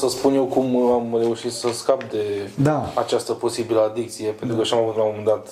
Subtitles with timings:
[0.00, 2.92] pot să spun eu cum am reușit să scap de Da.
[2.94, 5.48] această posibilă adicție, pentru că și am avut la un moment dat,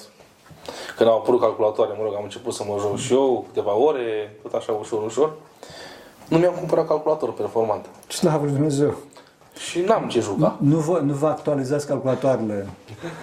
[0.97, 4.37] când au apărut calculatoare, mă rog, am început să mă joc și eu câteva ore,
[4.43, 5.33] tot așa ușor, ușor.
[6.29, 7.87] Nu mi-am cumpărat calculator performant.
[8.09, 8.95] Slavă lui Dumnezeu!
[9.69, 10.57] Și n-am ce juca.
[10.61, 12.69] Nu vă, nu vă actualizați calculatoarele.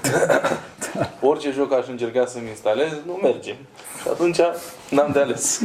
[1.29, 3.55] Orice joc aș încerca să-mi instalez, nu merge.
[4.01, 4.39] Și atunci
[4.89, 5.61] n-am de ales.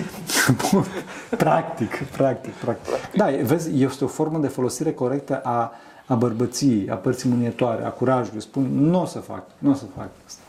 [1.45, 2.93] practic, practic, practic.
[3.15, 5.73] Da, vezi, este o formă de folosire corectă a,
[6.07, 8.41] a bărbăției, a părții mânietoare, a curajului.
[8.41, 10.43] Spun, nu o să fac, nu o să fac asta.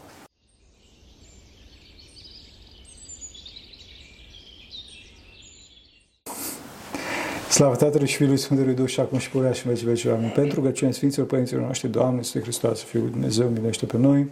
[7.56, 10.10] Slavă Tatălui și Fiului Sfântului Duh și acum și purea și în vecii vecii.
[10.10, 10.32] Amin.
[10.36, 14.28] Pentru că cine Sfinților Părinților noștri, Doamne, Iisuse Hristos, Fiul lui Dumnezeu, minește pe noi.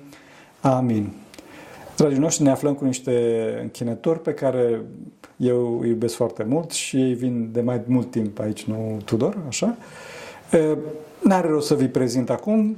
[0.64, 1.12] Amin.
[1.96, 4.82] Dragii noștri, ne aflăm cu niște închinători pe care
[5.38, 9.38] eu îi iubesc foarte mult și ei vin de mai mult timp aici, nu Tudor,
[9.48, 9.76] așa?
[10.52, 10.78] E,
[11.20, 12.78] N-are rost să vi prezint acum,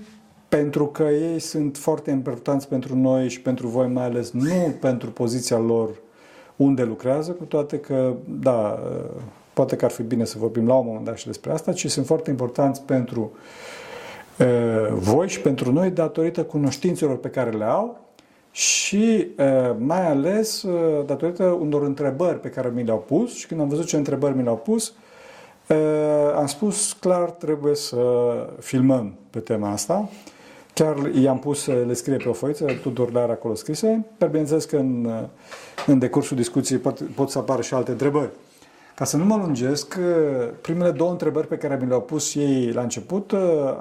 [0.50, 5.12] pentru că ei sunt foarte importanți pentru noi și pentru voi mai ales, nu pentru
[5.12, 5.90] poziția lor
[6.56, 8.80] unde lucrează, cu toate că, da,
[9.54, 11.90] poate că ar fi bine să vorbim la un moment dat și despre asta, ci
[11.90, 13.40] sunt foarte importanți pentru uh,
[14.94, 18.06] voi și pentru noi datorită cunoștințelor pe care le au
[18.56, 23.62] și uh, mai ales uh, datorită unor întrebări pe care mi le-au pus și când
[23.62, 24.94] am văzut ce întrebări mi le-au pus,
[25.68, 25.78] uh,
[26.36, 27.98] am spus clar trebuie să
[28.60, 30.10] filmăm pe tema asta.
[30.74, 34.30] Chiar i-am pus să le scrie pe o foiță, Tudor le are acolo scrise, dar
[34.30, 35.10] bineînțeles că în,
[35.86, 38.30] în decursul discuției pot, pot să apară și alte întrebări.
[38.96, 39.98] Ca să nu mă lungesc,
[40.62, 43.34] primele două întrebări pe care mi le-au pus ei la început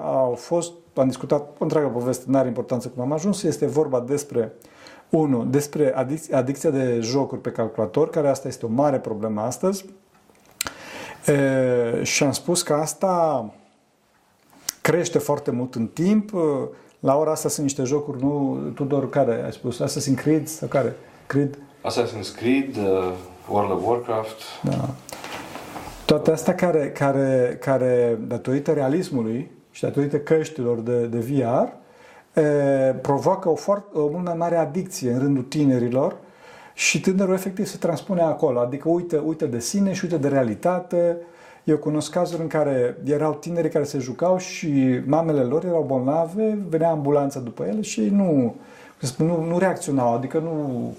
[0.02, 4.00] au fost, am discutat o întreagă poveste, nu are importanță cum am ajuns, este vorba
[4.00, 4.52] despre,
[5.10, 9.84] unu, despre adic- adicția de jocuri pe calculator, care asta este o mare problemă astăzi,
[11.26, 13.50] e, și am spus că asta
[14.80, 16.30] crește foarte mult în timp,
[17.00, 20.96] la ora asta sunt niște jocuri, nu, Tudor, care ai spus, Assassin's Creed sau care?
[21.26, 21.58] Creed?
[21.88, 23.12] Assassin's Creed, uh,
[23.50, 24.40] World of Warcraft.
[24.62, 24.88] Da.
[26.06, 31.68] Toate astea care, care, care datorită realismului și datorită căștilor de, de VR,
[32.40, 32.42] e,
[33.02, 36.16] provoacă o, foarte, o mult mai mare adicție în rândul tinerilor
[36.74, 41.16] și tânărul efectiv se transpune acolo, adică uită, uită de sine și uită de realitate.
[41.64, 46.58] Eu cunosc cazuri în care erau tineri care se jucau și mamele lor erau bolnave,
[46.68, 48.54] venea ambulanța după ele și ei nu,
[49.16, 50.94] nu, nu reacționau, adică nu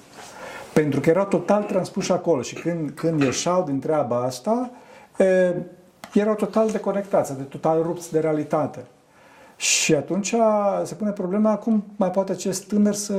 [0.74, 4.85] pentru că erau total transpuși acolo și când, când ieșeau din treaba asta, e,
[6.14, 8.86] erau total deconectați, de total rupți de realitate.
[9.58, 10.36] Și atunci
[10.84, 13.14] se pune problema cum mai poate acest tânăr să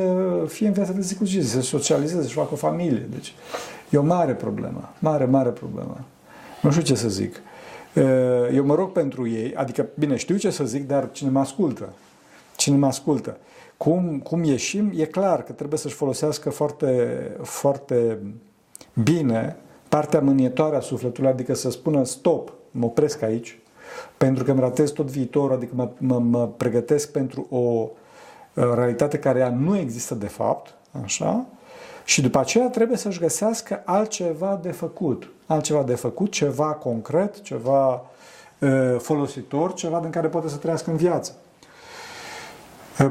[0.47, 3.07] fie în viața de zi cu zi, să socializeze, să-și facă o familie.
[3.11, 3.35] Deci
[3.91, 6.05] e o mare problemă, mare, mare problemă.
[6.63, 7.41] Nu știu ce să zic.
[8.53, 11.89] Eu mă rog pentru ei, adică, bine, știu ce să zic, dar cine mă ascultă?
[12.57, 13.37] Cine mă ascultă?
[13.77, 18.19] Cum, cum ieșim, e clar că trebuie să-și folosească foarte, foarte
[19.03, 19.57] bine
[19.89, 23.59] partea mânietoare a sufletului, adică să spună stop, mă opresc aici,
[24.17, 27.89] pentru că îmi ratez tot viitorul, adică mă, mă, mă pregătesc pentru o
[28.75, 31.47] realitate care ea nu există de fapt, așa,
[32.05, 38.05] și după aceea trebuie să-și găsească altceva de făcut, altceva de făcut, ceva concret, ceva
[38.59, 41.35] uh, folositor, ceva din care poate să trăiască în viață.
[43.01, 43.11] Uh,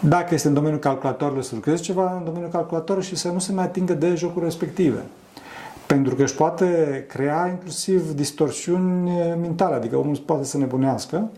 [0.00, 3.52] dacă este în domeniul calculatorilor să lucreze ceva în domeniul calculatorilor și să nu se
[3.52, 5.02] mai atingă de jocuri respective.
[5.90, 11.30] Pentru că își poate crea inclusiv distorsiuni mentale, adică omul poate să nebunească,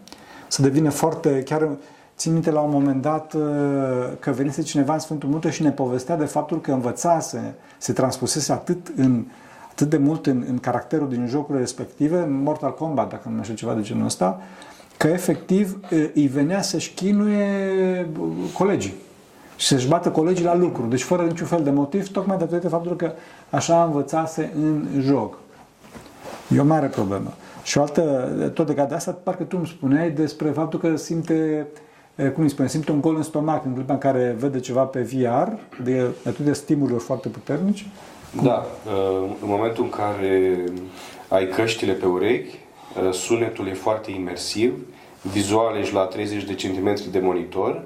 [0.48, 1.68] să devină foarte, chiar
[2.16, 3.34] țin minte la un moment dat
[4.18, 8.52] că venise cineva în Sfântul Munte și ne povestea de faptul că învățase, se transpusese
[8.52, 9.24] atât, în,
[9.70, 13.54] atât de mult în, în caracterul din jocurile respective, în Mortal Kombat, dacă nu știu
[13.54, 14.40] ceva de genul ăsta,
[14.96, 15.78] că efectiv
[16.14, 17.46] îi venea să-și chinuie
[18.58, 18.94] colegii
[19.56, 22.96] și să-și bată colegii la lucru, deci fără niciun fel de motiv, tocmai datorită faptului
[22.96, 23.12] că
[23.50, 25.38] așa învățase în joc.
[26.56, 27.32] E o mare problemă.
[27.62, 28.02] Și o altă,
[28.54, 31.66] tot legat de asta, parcă tu îmi spuneai despre faptul că simte,
[32.34, 35.00] cum îi spune, simte un gol în stomac în clipa în care vede ceva pe
[35.00, 35.52] VR,
[35.82, 37.86] de atât de stimuluri foarte puternici.
[38.42, 38.66] Da,
[39.42, 40.64] în momentul în care
[41.28, 42.58] ai căștile pe urechi,
[43.12, 44.72] sunetul e foarte imersiv,
[45.32, 47.82] vizual ești la 30 de centimetri de monitor,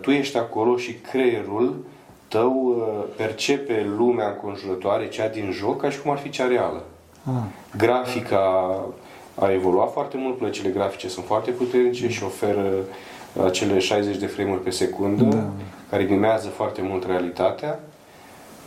[0.00, 1.84] tu ești acolo și creierul
[2.28, 2.76] tău
[3.16, 6.82] percepe lumea înconjurătoare, cea din joc, ca și cum ar fi cea reală.
[7.24, 7.32] Ah.
[7.76, 8.76] Grafica
[9.34, 12.72] a evoluat foarte mult, plăcile grafice sunt foarte puternice și oferă
[13.44, 15.44] acele 60 de frame-uri pe secundă, da.
[15.90, 17.80] care mimează foarte mult realitatea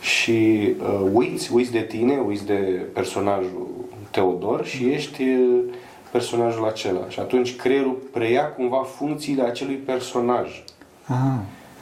[0.00, 3.66] și uh, uiți, uiți de tine, uiți de personajul
[4.10, 5.24] Teodor și ești
[6.10, 7.08] personajul acela.
[7.08, 10.62] Și atunci creierul preia cumva funcțiile acelui personaj.
[11.08, 11.38] Ah,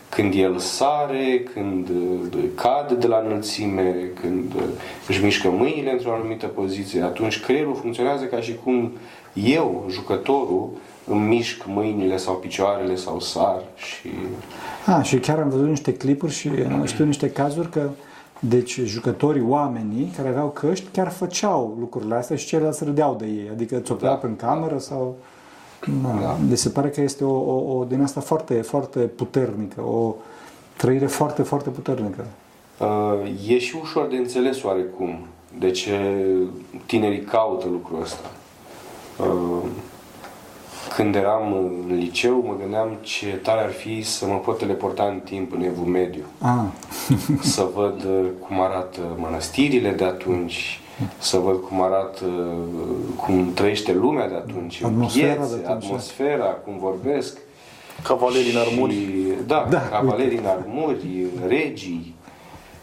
[0.09, 4.63] Când el sare, când uh, cade de la înălțime, când uh,
[5.09, 8.93] își mișcă mâinile într-o anumită poziție, atunci creierul funcționează ca și cum
[9.33, 10.69] eu, jucătorul,
[11.07, 14.09] îmi mișc mâinile sau picioarele sau sar și...
[14.87, 17.89] ah, și chiar am văzut niște clipuri și uh, știu niște cazuri că
[18.39, 23.49] deci jucătorii, oamenii care aveau căști chiar făceau lucrurile astea și ceilalți râdeau de ei.
[23.53, 24.19] Adică îți opreau Da.
[24.19, 25.17] prin cameră sau...
[26.03, 26.19] Da.
[26.21, 26.37] Da.
[26.49, 30.15] Deci se pare că este o, o, o din asta foarte, foarte puternică, o
[30.77, 32.27] trăire foarte, foarte puternică.
[32.79, 35.19] Uh, e și ușor de înțeles oarecum
[35.59, 36.27] de ce
[36.87, 38.31] tinerii caută lucrul ăsta.
[39.19, 39.69] Uh,
[40.97, 45.21] când eram în liceu, mă gândeam ce tare ar fi să mă pot teleporta în
[45.25, 46.25] timp în evul mediu.
[46.39, 46.65] Ah,
[47.41, 50.81] să văd uh, cum arată mănăstirile de atunci,
[51.19, 55.85] să văd cum arată, uh, cum trăiește lumea de atunci, în Atmosfera piețe, de atunci.
[55.85, 57.39] atmosfera, cum vorbesc.
[58.03, 58.93] Cavalerii în armuri.
[58.93, 59.09] Și,
[59.47, 62.15] da, Da, da cavalerii în armuri, regii.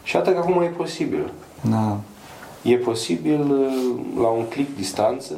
[0.02, 1.32] Și atât că acum e posibil.
[1.60, 1.96] da.
[2.62, 5.34] E posibil uh, la un click distanță,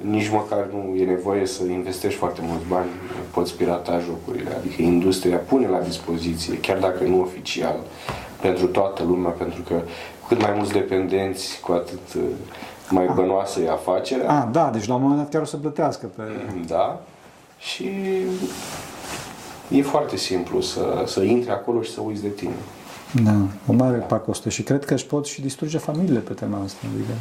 [0.00, 2.88] nici măcar nu e nevoie să investești foarte mulți bani,
[3.30, 7.76] poți pirata jocurile, adică industria pune la dispoziție, chiar dacă nu oficial,
[8.40, 9.74] pentru toată lumea, pentru că
[10.19, 12.22] cu cât mai mulți dependenți, cu atât uh,
[12.90, 14.40] mai bănoasă e afacerea.
[14.40, 16.22] Ah, da, deci la un moment dat chiar o să plătească pe...
[16.66, 17.00] Da.
[17.58, 17.88] Și
[19.68, 22.54] e foarte simplu să, să intri acolo și să uiți de tine.
[23.24, 23.34] Da,
[23.66, 26.78] o mare pacoste și cred că își pot și distruge familiile pe tema asta.
[26.94, 27.12] Adică...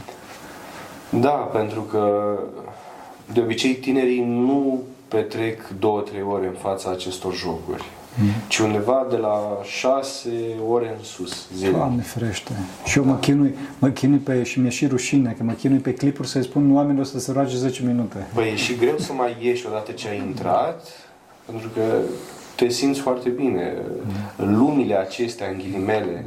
[1.27, 2.33] Da, pentru că
[3.33, 7.83] de obicei tinerii nu petrec două, trei ore în fața acestor jocuri,
[8.48, 10.30] ci undeva de la șase
[10.69, 11.75] ore în sus zilnic.
[11.75, 12.51] Doamne ferește.
[12.86, 15.94] Și eu mă chinui, mă chinui pe, și mi-e și rușine, că mă chinui pe
[15.94, 18.27] clipuri să-i spun oamenilor să se roage 10 minute.
[18.33, 20.88] Păi e și greu să mai ieși odată ce ai intrat,
[21.45, 21.81] pentru că
[22.56, 23.74] te simți foarte bine.
[24.36, 26.25] Lumile acestea, în ghilimele,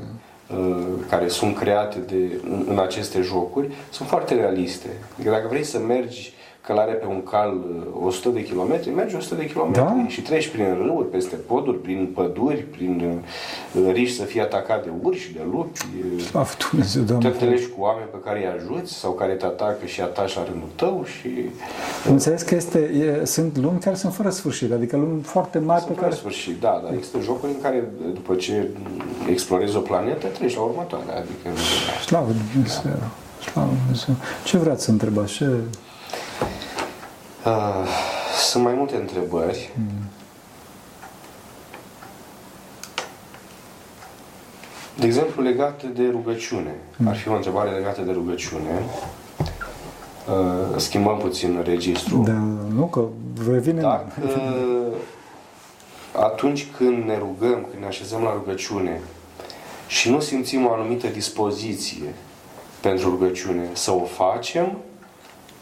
[0.56, 4.89] uh, care sunt create de, în, în aceste jocuri, sunt foarte realiste.
[5.15, 6.33] Adică dacă vrei să mergi
[6.67, 10.05] călare pe un cal uh, 100 de kilometri, mergi 100 de kilometri Da.
[10.09, 13.23] și treci prin râuri, peste poduri, prin păduri, prin
[13.75, 15.79] uh, riști să fii atacat de urși, de lupi,
[16.17, 17.29] uh, Slavă Dumnezeu, te Doamne.
[17.29, 20.69] întâlnești cu oameni pe care îi ajuți sau care te atacă și ataci la rândul
[20.75, 21.29] tău și
[22.06, 25.81] Am înțeles că este, e, sunt lumi care sunt fără sfârșit, adică lumi foarte mari
[25.81, 26.08] pe Sunt care...
[26.08, 26.20] care...
[26.20, 27.85] sfârșit, da, dar există jocuri în care
[28.15, 28.69] după ce
[29.31, 31.15] explorezi o planetă, treci la următoarea.
[31.17, 31.61] Adică,
[32.06, 32.93] Slavă Dumnezeu,
[33.50, 34.15] slavă Dumnezeu.
[34.44, 35.32] Ce vreați să întrebați?
[35.32, 35.47] Ce...
[37.47, 37.87] uh,
[38.50, 39.71] sunt mai multe întrebări.
[44.99, 46.75] De exemplu, legate de rugăciune.
[47.06, 48.83] Ar fi o întrebare legată de rugăciune.
[50.29, 52.25] Uh, schimbăm puțin registrul.
[52.25, 52.43] Da,
[52.75, 53.05] nu, că
[53.50, 53.81] revine...
[53.81, 54.12] Dacă
[56.12, 59.00] atunci când ne rugăm, când ne așezăm la rugăciune
[59.87, 62.15] și nu simțim o anumită dispoziție
[62.81, 64.77] pentru rugăciune, să o facem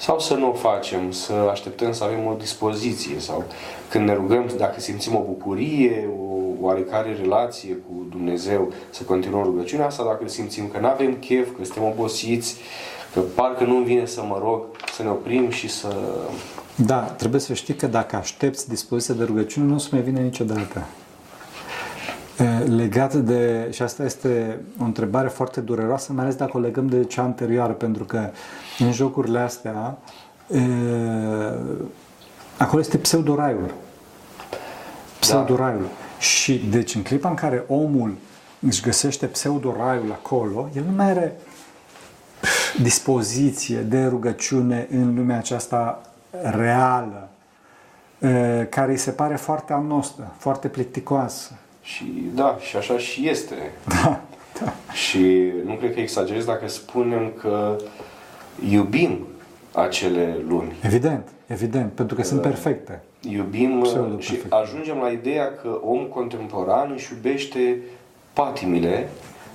[0.00, 3.44] sau să nu o facem, să așteptăm să avem o dispoziție sau
[3.90, 6.30] când ne rugăm, dacă simțim o bucurie, o
[6.60, 11.64] oarecare relație cu Dumnezeu, să continuăm rugăciunea asta, dacă simțim că nu avem chef, că
[11.64, 12.56] suntem obosiți,
[13.12, 14.62] că parcă nu-mi vine să mă rog,
[14.94, 15.96] să ne oprim și să
[16.74, 20.20] Da, trebuie să știi că dacă aștepți dispoziția de rugăciune, nu o să mai vine
[20.20, 20.86] niciodată.
[22.40, 26.88] E, Legat de, și asta este o întrebare foarte dureroasă, mai ales dacă o legăm
[26.88, 28.30] de cea anterioară, pentru că
[28.78, 29.98] în jocurile astea,
[30.50, 30.60] e,
[32.58, 33.74] acolo este pseudoraiul.
[35.20, 35.88] Pseudoraiul.
[36.18, 38.16] Și deci în clipa în care omul
[38.60, 41.36] își găsește pseudoraiul acolo, el nu mai are
[42.82, 46.00] dispoziție de rugăciune în lumea aceasta
[46.42, 47.28] reală,
[48.18, 51.52] e, care îi se pare foarte anostă, foarte plicticoasă.
[51.82, 53.54] Și da, și așa și este.
[54.02, 54.20] Da,
[54.60, 54.72] da.
[54.92, 57.76] Și nu cred că exagerez dacă spunem că
[58.70, 59.26] iubim
[59.72, 60.72] acele lumi.
[60.82, 63.02] Evident, evident, pentru că sunt perfecte.
[63.30, 64.22] Iubim uh, Pseudo-perfect.
[64.22, 67.76] și ajungem la ideea că omul contemporan își iubește
[68.32, 69.08] patimile,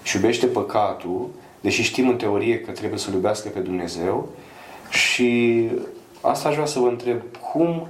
[0.04, 1.30] își iubește păcatul,
[1.62, 4.30] deși știm în teorie că trebuie să-L iubească pe Dumnezeu.
[4.90, 5.70] Și
[6.22, 7.88] asta aș vrea să vă întreb, cum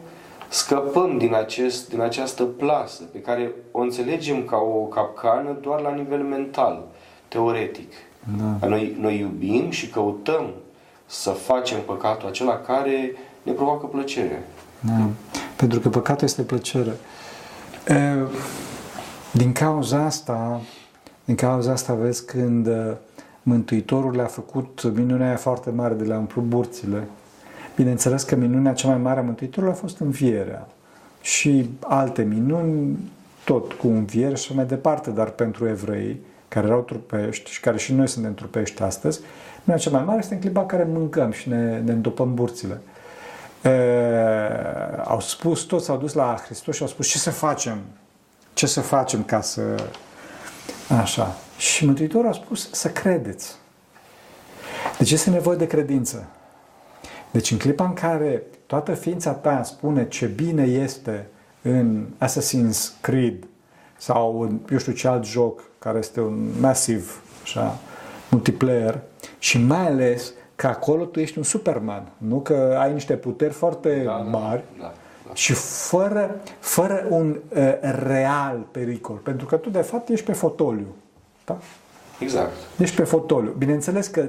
[0.55, 5.93] scăpăm din, acest, din această plasă pe care o înțelegem ca o capcană doar la
[5.93, 6.83] nivel mental,
[7.27, 7.91] teoretic.
[8.37, 8.67] Da.
[8.67, 10.49] Noi, noi iubim și căutăm
[11.05, 14.43] să facem păcatul acela care ne provoacă plăcere.
[14.79, 15.07] Da.
[15.55, 16.91] Pentru că păcatul este plăcere.
[17.87, 18.15] E,
[19.31, 20.61] Din cauza asta,
[21.25, 22.91] din cauza asta vezi când uh,
[23.43, 27.07] Mântuitorul le-a făcut minunea aia foarte mare de le-a umplut burțile,
[27.75, 30.67] Bineînțeles că minunea cea mai mare a Mântuitorului a fost învierea
[31.21, 32.97] și alte minuni,
[33.43, 37.93] tot cu înviere și mai departe, dar pentru evrei, care erau trupești și care și
[37.93, 39.19] noi suntem trupești astăzi,
[39.63, 42.81] minunea cea mai mare este în clipa în care mâncăm și ne, ne îndopăm burțile.
[43.63, 43.69] E,
[45.03, 47.77] au spus, toți s-au dus la Hristos și au spus ce să facem?
[48.53, 49.61] Ce să facem ca să...
[51.01, 51.35] Așa.
[51.57, 53.55] Și Mântuitorul a spus să credeți.
[54.97, 56.27] Deci este nevoie de credință.
[57.35, 61.27] Deci în clipa în care toată ființa ta spune ce bine este
[61.61, 63.47] în Assassin's Creed
[63.97, 67.77] sau în, eu știu ce alt joc care este un masiv așa,
[68.29, 68.99] multiplayer
[69.39, 74.01] și mai ales că acolo tu ești un Superman, nu că ai niște puteri foarte
[74.05, 74.93] da, da mari da, da,
[75.27, 75.33] da.
[75.33, 77.73] și fără, fără un uh,
[78.07, 80.95] real pericol, pentru că tu de fapt ești pe fotoliu.
[81.45, 81.57] Da?
[82.19, 82.53] Exact.
[82.77, 83.51] Ești pe fotoliu.
[83.57, 84.25] Bineînțeles că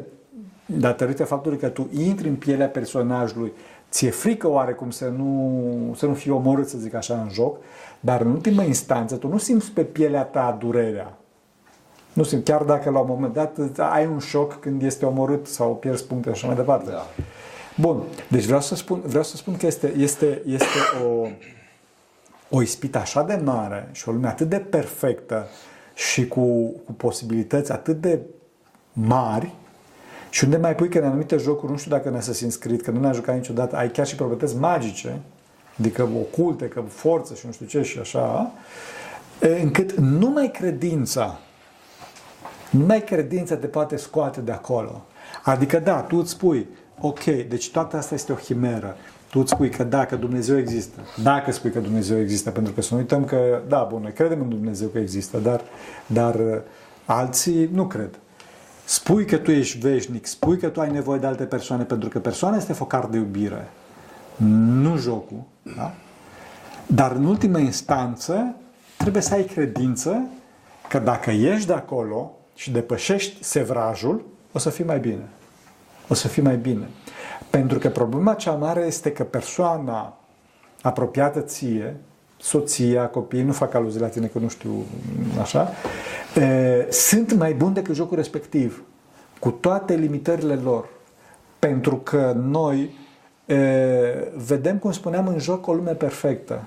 [0.67, 3.53] datorită faptului că tu intri în pielea personajului,
[3.91, 7.59] ți-e frică oarecum să nu, să nu fii omorât, să zic așa, în joc,
[8.01, 11.19] dar în ultimă instanță tu nu simți pe pielea ta durerea.
[12.13, 15.77] Nu simt, chiar dacă la un moment dat ai un șoc când este omorât sau
[15.77, 16.91] pierzi puncte și așa mai departe.
[16.91, 17.07] Da.
[17.81, 21.27] Bun, deci vreau să spun, vreau să spun că este, este, este o,
[22.57, 25.47] o ispită așa de mare și o lume atât de perfectă
[25.95, 26.41] și cu,
[26.85, 28.21] cu posibilități atât de
[28.93, 29.55] mari,
[30.37, 32.90] și unde mai pui că în anumite jocuri, nu știu dacă ne Assassin's Creed, că
[32.90, 35.21] nu ne-a jucat niciodată, ai chiar și proprietăți magice,
[35.78, 38.52] adică oculte, că forță și nu știu ce și așa,
[39.62, 41.38] încât numai credința,
[42.71, 45.05] numai credința te poate scoate de acolo.
[45.45, 46.66] Adică da, tu îți spui,
[47.00, 48.97] ok, deci toată asta este o chimeră.
[49.31, 51.00] Tu îți spui că da, că Dumnezeu există.
[51.23, 54.40] Dacă spui că Dumnezeu există, pentru că să nu uităm că, da, bun, noi credem
[54.40, 55.61] în Dumnezeu că există, dar,
[56.07, 56.62] dar
[57.05, 58.19] alții nu cred.
[58.88, 62.19] Spui că tu ești veșnic, spui că tu ai nevoie de alte persoane, pentru că
[62.21, 63.69] persoana este focar de iubire,
[64.37, 65.43] nu jocul.
[65.76, 65.95] Da?
[66.87, 68.55] Dar în ultimă instanță
[68.97, 70.23] trebuie să ai credință
[70.88, 75.28] că dacă ești de acolo și depășești sevrajul, o să fii mai bine.
[76.09, 76.88] O să fii mai bine.
[77.50, 80.19] Pentru că problema cea mare este că persoana
[80.83, 81.97] apropiată ție,
[82.40, 84.73] soția, copiii, nu fac aluzie la tine că nu știu
[85.40, 85.73] așa,
[86.90, 88.85] sunt mai buni decât jocul respectiv,
[89.38, 90.88] cu toate limitările lor.
[91.59, 92.99] Pentru că noi
[94.47, 96.62] vedem, cum spuneam, în joc o lume perfectă.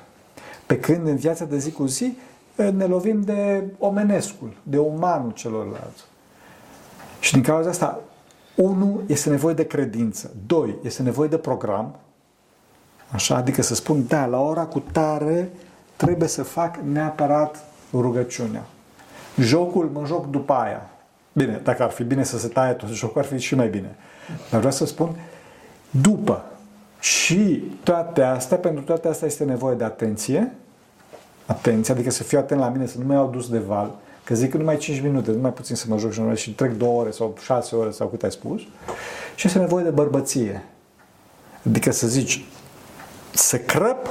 [0.65, 2.17] Pe când în viața de zi cu zi
[2.55, 6.03] ne lovim de omenescul, de umanul celorlalți.
[7.19, 7.99] Și din cauza asta,
[8.55, 10.31] unu, este nevoie de credință.
[10.47, 11.99] Doi, este nevoie de program.
[13.11, 15.49] Așa, adică să spun, da, la ora cu tare
[15.95, 17.63] trebuie să fac neapărat
[17.93, 18.63] rugăciunea.
[19.39, 20.89] Jocul mă joc după aia.
[21.33, 23.95] Bine, dacă ar fi bine să se taie tot jocul, ar fi și mai bine.
[24.49, 25.15] Dar vreau să spun,
[25.89, 26.43] după.
[26.99, 30.53] Și toate astea, pentru toate astea este nevoie de atenție,
[31.45, 34.35] atenție, adică să fiu atent la mine, să nu mă iau dus de val, că
[34.35, 36.87] zic că numai 5 minute, nu mai puțin să mă joc și, și trec 2
[36.87, 38.61] ore sau 6 ore sau cât ai spus.
[39.35, 40.63] Și este nevoie de bărbăție.
[41.67, 42.45] Adică să zici,
[43.39, 44.10] să crăp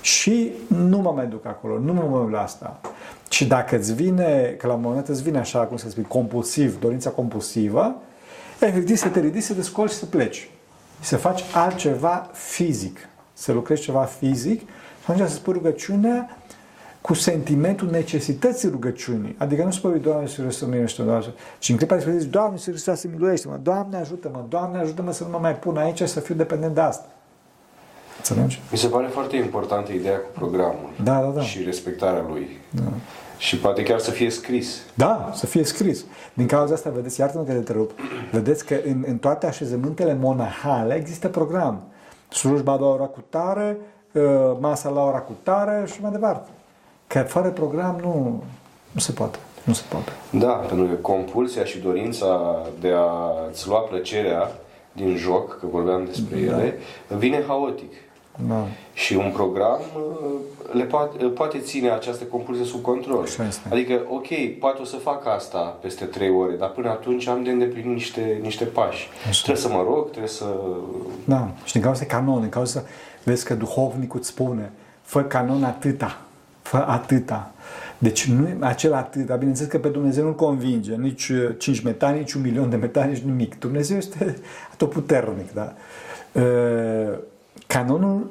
[0.00, 2.80] și nu mă mai duc acolo, nu mă mai la asta.
[3.28, 6.80] Și dacă îți vine, că la un moment îți vine așa, cum să spui, compulsiv,
[6.80, 7.96] dorința compulsivă,
[8.60, 10.50] efectiv să te ridici, să te scoli și să pleci.
[11.00, 12.98] Să faci altceva fizic.
[13.32, 16.36] Să lucrezi ceva fizic și atunci să spui rugăciunea
[17.00, 19.34] cu sentimentul necesității rugăciunii.
[19.38, 21.26] Adică nu spui, Doamne, să Hristos, miluiește, Doamne,
[21.58, 25.30] ci în clipa respectivă zici, Doamne, să Hristos, miluiește-mă, Doamne, ajută-mă, Doamne, ajută-mă să nu
[25.30, 27.06] mă mai pun aici să fiu dependent de asta.
[28.28, 28.60] Înțelegi?
[28.70, 31.40] Mi se pare foarte importantă ideea cu programul da, da, da.
[31.40, 32.58] și respectarea lui.
[32.70, 32.82] Da.
[33.38, 34.80] Și poate chiar să fie scris.
[34.94, 36.04] Da, să fie scris.
[36.32, 37.90] Din cauza asta, vedeți, iartă-mă că te întrerup,
[38.30, 41.82] vedeți că în, în toate așezământele monahale există program.
[42.28, 43.76] Slujba la ora cu tare,
[44.14, 46.48] ă, masa la ora cu tare și mai departe.
[47.06, 48.42] Că fără program nu,
[48.90, 49.38] nu se poate.
[49.64, 50.10] Nu se poate.
[50.30, 54.52] Da, pentru că compulsia și dorința de a-ți lua plăcerea
[54.92, 56.42] din joc, că vorbeam despre da.
[56.42, 57.92] ele, vine haotic.
[58.48, 58.66] Da.
[58.92, 60.40] Și un program uh,
[60.72, 63.26] le poate, uh, poate ține această compulsie sub control.
[63.70, 64.26] Adică, ok,
[64.58, 68.38] poate o să fac asta peste trei ore, dar până atunci am de îndeplinit niște,
[68.42, 69.08] niște pași.
[69.28, 69.42] Așa.
[69.42, 70.46] Trebuie să mă rog, trebuie să...
[71.24, 72.82] Da, și din cauza canon, din cauza
[73.24, 76.20] vezi că duhovnicul îți spune, fă canon atâta,
[76.62, 77.52] fă atâta.
[77.98, 81.84] Deci nu e acela atât, dar bineînțeles că pe Dumnezeu nu-L convinge, nici 5 uh,
[81.84, 83.58] metani, nici un milion de metani, nici nimic.
[83.58, 84.36] Dumnezeu este
[84.72, 85.74] atotputernic, da?
[87.72, 88.30] Canonul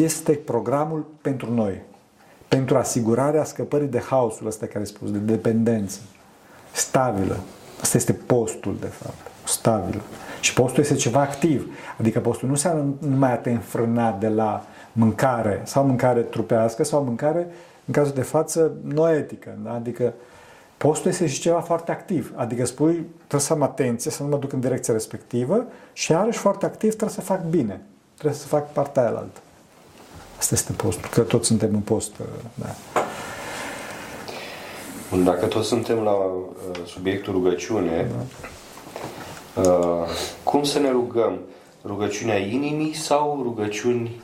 [0.00, 1.80] este programul pentru noi,
[2.48, 5.98] pentru asigurarea scăpării de haosul ăsta care spus, de dependență
[6.72, 7.36] stabilă.
[7.80, 9.30] Asta este postul, de fapt.
[9.44, 10.00] stabilă.
[10.40, 11.74] Și postul este ceva activ.
[11.98, 17.04] Adică postul nu înseamnă numai a te înfrâna de la mâncare sau mâncare trupească sau
[17.04, 17.46] mâncare,
[17.84, 19.58] în cazul de față, noetică.
[19.64, 19.72] Da?
[19.72, 20.12] Adică
[20.76, 22.32] postul este și ceva foarte activ.
[22.36, 26.38] Adică spui, trebuie să am atenție, să nu mă duc în direcția respectivă și iarăși
[26.38, 27.80] foarte activ trebuie să fac bine.
[28.20, 29.40] Trebuie să fac partea aia altă.
[30.38, 32.12] Asta este postul, că toți suntem în post.
[32.54, 32.66] Da.
[35.10, 36.40] Bun, dacă tot suntem la uh,
[36.86, 38.10] subiectul rugăciune,
[39.54, 39.60] da.
[39.70, 40.08] uh,
[40.42, 41.38] cum să ne rugăm?
[41.84, 44.20] Rugăciunea inimii sau rugăciuni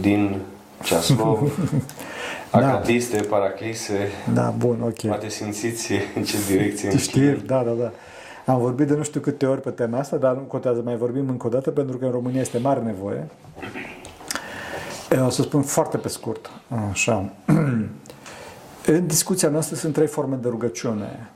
[0.00, 0.40] din
[0.82, 1.52] ceaslov,
[2.50, 3.28] acatiste, da.
[3.28, 4.08] paraclise?
[4.34, 5.06] Da, bun, ok.
[5.06, 7.92] Poate simțiți în ce direcție Știi, da, da, da.
[8.48, 11.28] Am vorbit de nu știu câte ori pe tema asta, dar nu contează, mai vorbim
[11.28, 13.26] încă o dată, pentru că în România este mare nevoie.
[15.26, 16.50] O să spun foarte pe scurt.
[16.90, 17.32] Așa.
[18.86, 21.30] În discuția noastră sunt trei forme de rugăciune.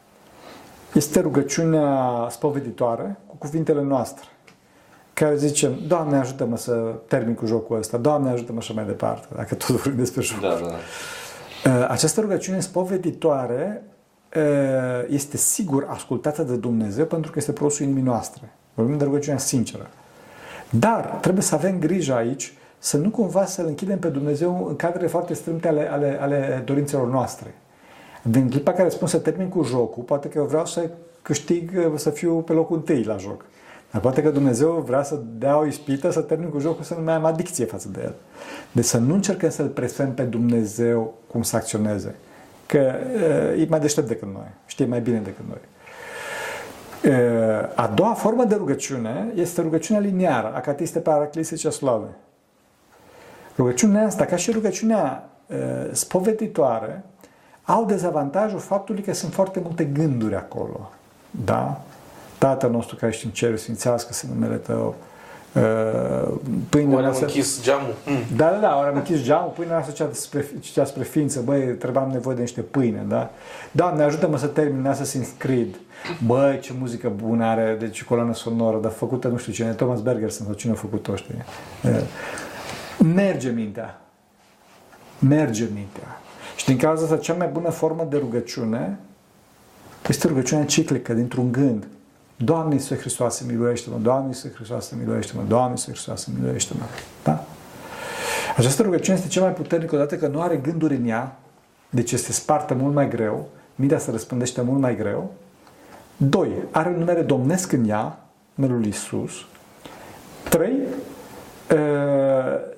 [0.93, 4.27] Este rugăciunea spoveditoare, cu cuvintele noastre,
[5.13, 9.55] care zicem, Doamne ajută-mă să termin cu jocul ăsta, Doamne ajută-mă și mai departe, dacă
[9.55, 10.49] tot vorbim despre jocul.
[11.63, 11.87] Da, da.
[11.87, 13.83] Această rugăciune spoveditoare
[15.09, 18.53] este sigur ascultată de Dumnezeu pentru că este produsul inimii noastre.
[18.75, 19.91] Vorbim de rugăciunea sinceră.
[20.71, 25.07] Dar trebuie să avem grijă aici să nu cumva să-L închidem pe Dumnezeu în cadrele
[25.07, 27.55] foarte strâmte ale, ale, ale dorințelor noastre.
[28.23, 30.91] Din clipa care spun să termin cu jocul, poate că eu vreau să
[31.23, 33.45] câștig, să fiu pe locul întâi la joc.
[33.91, 37.03] Dar poate că Dumnezeu vrea să dea o ispită să termin cu jocul să nu
[37.03, 38.15] mai am adicție față de el.
[38.73, 42.15] Deci să nu încercăm să-L presăm pe Dumnezeu cum să acționeze.
[42.73, 42.95] Că
[43.59, 45.61] e mai deștept decât noi, știe mai bine decât noi.
[47.75, 52.07] A doua formă de rugăciune este rugăciunea liniară, acatiste paraclise ceaslave.
[53.57, 55.57] Rugăciunea asta, ca și rugăciunea uh,
[55.93, 57.05] spoveditoare,
[57.65, 60.91] au dezavantajul faptului că sunt foarte multe gânduri acolo.
[61.31, 61.81] Da?
[62.39, 64.95] Tatăl nostru care ești în cer, sfințească-se numele Tău.
[65.55, 66.35] Uh,
[66.69, 67.27] pâinea ori am noastră...
[67.27, 67.95] închis geamul.
[68.07, 68.37] Mm.
[68.37, 71.61] Da, da, da, ori am închis geamul, pâinea noastră cea spre, cea spre ființă, băi,
[71.61, 73.31] trebuia nevoie de niște pâine, da?
[73.71, 75.75] Doamne, ajută-mă să termin Assassin's Creed.
[76.27, 80.31] Băi, ce muzică bună are, deci coloană sonoră, dar făcută, nu știu cine, Thomas Berger
[80.31, 81.35] sau cine a făcut-o, știi?
[81.85, 82.01] Uh,
[83.15, 84.01] merge mintea.
[85.19, 86.21] Merge mintea.
[86.57, 88.99] Și din cauza asta, cea mai bună formă de rugăciune
[90.09, 91.87] este rugăciunea ciclică, dintr-un gând.
[92.45, 93.97] Doamne Iisuse Hristoase, miluiește-mă!
[94.03, 95.43] Doamne Iisuse Hristoase, miluiește-mă!
[95.49, 96.85] Doamne Iisuse Hristoase, miluiește-mă!
[97.23, 97.45] Da?
[98.57, 101.37] Această rugăciune este cea mai puternică odată că nu are gânduri în ea,
[101.91, 105.31] deci este spartă mult mai greu, mintea se răspândește mult mai greu.
[106.17, 108.19] Doi, are un numere domnesc în ea,
[108.55, 109.33] numerul Iisus.
[110.49, 110.77] Trei,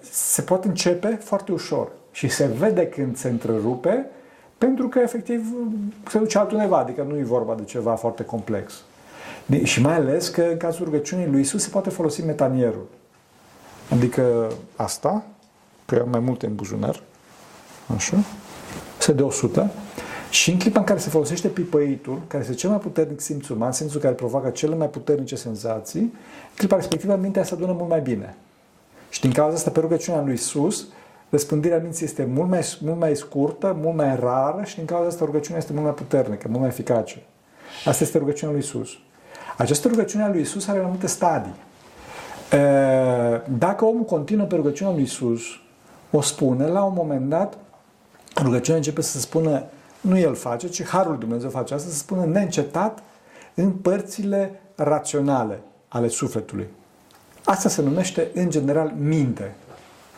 [0.00, 4.06] se pot începe foarte ușor și se vede când se întrerupe
[4.58, 5.46] pentru că efectiv
[6.08, 8.82] se duce altundeva, adică nu e vorba de ceva foarte complex.
[9.62, 12.86] Și mai ales că în cazul rugăciunii lui Isus se poate folosi metanierul.
[13.90, 15.24] Adică asta,
[15.86, 17.00] că am mai multe în buzunar,
[17.96, 18.16] așa,
[18.98, 19.70] se de 100,
[20.30, 23.72] și în clipa în care se folosește pipăitul, care este cel mai puternic simț uman,
[23.72, 26.10] simțul care provoacă cele mai puternice senzații, în
[26.56, 28.36] clipa respectivă mintea se adună mult mai bine.
[29.08, 30.86] Și din cauza asta, pe rugăciunea lui Isus,
[31.30, 35.24] răspândirea minții este mult mai, mult mai scurtă, mult mai rară și din cauza asta
[35.24, 37.22] rugăciunea este mult mai puternică, mult mai eficace.
[37.84, 38.88] Asta este rugăciunea lui Isus.
[39.56, 41.54] Această rugăciune a lui Isus are mai multe stadii.
[43.58, 45.42] Dacă omul continuă pe rugăciunea lui Isus,
[46.10, 47.58] o spune, la un moment dat,
[48.42, 49.62] rugăciunea începe să se spună,
[50.00, 53.02] nu el face, ci Harul Dumnezeu face asta, să se spună neîncetat
[53.54, 56.66] în părțile raționale ale sufletului.
[57.44, 59.54] Asta se numește, în general, minte.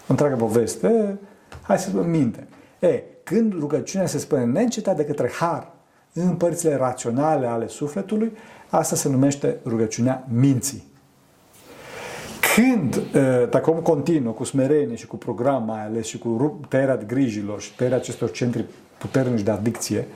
[0.07, 1.19] Întreagă poveste,
[1.63, 2.47] hai să spunem minte.
[2.79, 5.73] E, când rugăciunea se spune neîncetat de către har
[6.21, 8.33] în părțile raționale ale sufletului,
[8.69, 10.83] asta se numește rugăciunea minții.
[12.55, 13.01] Când,
[13.51, 17.75] dacă omul continuă cu smerenie și cu program mai ales și cu tăierea grijilor și
[17.75, 18.65] tăierea acestor centri
[18.99, 20.07] puternici de adicție,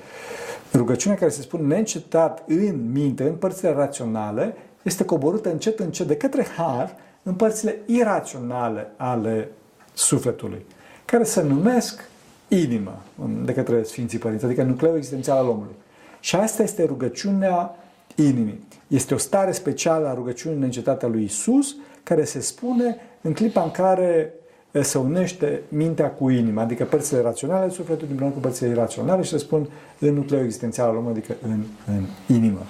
[0.74, 6.16] rugăciunea care se spune neîncetat în minte, în părțile raționale, este coborâtă încet, încet de
[6.16, 9.50] către har în părțile iraționale ale
[9.92, 10.64] sufletului,
[11.04, 12.08] care se numesc
[12.48, 13.02] inimă
[13.44, 15.74] de către Sfinții Părinți, adică nucleul existențial al omului.
[16.20, 17.76] Și asta este rugăciunea
[18.14, 18.68] inimii.
[18.86, 23.62] Este o stare specială a rugăciunii neîncetate a lui Isus, care se spune în clipa
[23.62, 24.32] în care
[24.80, 29.30] se unește mintea cu inima, adică părțile raționale ale sufletului împreună cu părțile iraționale și
[29.30, 32.04] se spun în nucleul existențial al omului, adică în, în
[32.36, 32.66] inimă.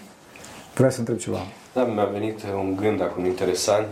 [0.75, 1.39] Vreau să întreb ceva.
[1.75, 3.87] Da, mi-a venit un gând acum interesant.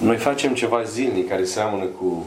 [0.00, 2.26] Noi facem ceva zilnic care seamănă cu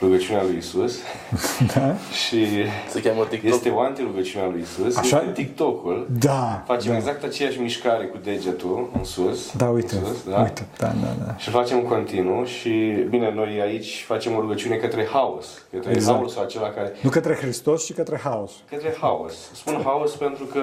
[0.00, 0.98] rugăciunea lui Isus
[1.74, 1.94] Da?
[2.26, 2.46] și
[2.88, 3.50] Se cheamă TikTok.
[3.52, 4.96] este o antirugăciunea lui Isus.
[4.96, 5.16] Așa?
[5.20, 6.06] Este TikTok-ul.
[6.18, 6.62] Da.
[6.66, 6.96] Facem da.
[6.96, 9.52] exact aceeași mișcare cu degetul în sus.
[9.56, 10.40] Da, uite, în sus, da?
[10.40, 11.36] uite, da, da, da.
[11.36, 12.68] Și facem în continuu și,
[13.08, 15.46] bine, noi aici facem o rugăciune către haos.
[15.72, 16.16] Către Exact.
[16.18, 16.92] haosul acela care...
[17.00, 18.52] Nu către Hristos, ci către haos.
[18.70, 19.34] Către haos.
[19.52, 20.60] Spun haos pentru că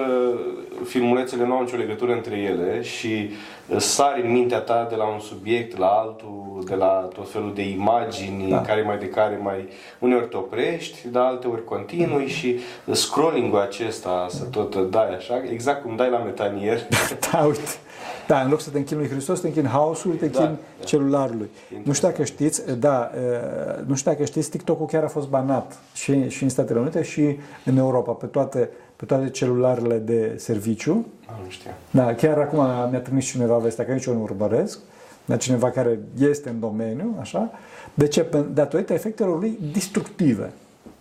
[0.84, 3.30] filmulețele nu au nicio legătură între ele și
[3.76, 7.62] sari în mintea ta de la un subiect la altul, de la tot felul de
[7.68, 8.56] imagini, Da.
[8.56, 8.62] da.
[8.62, 12.58] care mai de care mai uneori te oprești, dar alte ori continui și
[12.92, 16.80] scrolling-ul acesta să tot dai așa, exact cum dai la metanier.
[17.32, 17.60] Da, uite.
[18.26, 20.84] Da, în loc să te închini lui Hristos, te închini haosului, te închini da.
[20.84, 21.50] celularului.
[21.82, 25.78] Nu știu dacă știți, da, uh, nu știu dacă știți, TikTok-ul chiar a fost banat
[25.94, 31.06] și, și în Statele Unite și în Europa, pe toate, pe toate celularele de serviciu.
[31.26, 31.74] Ah, nu știam.
[31.90, 32.58] Da, chiar acum
[32.90, 34.78] mi-a trimis cineva vestea, că nici eu nu urmăresc,
[35.24, 37.50] dar cineva care este în domeniu, așa.
[37.94, 38.24] De ce?
[38.24, 40.52] Pen- Datorită efectelor lui destructive.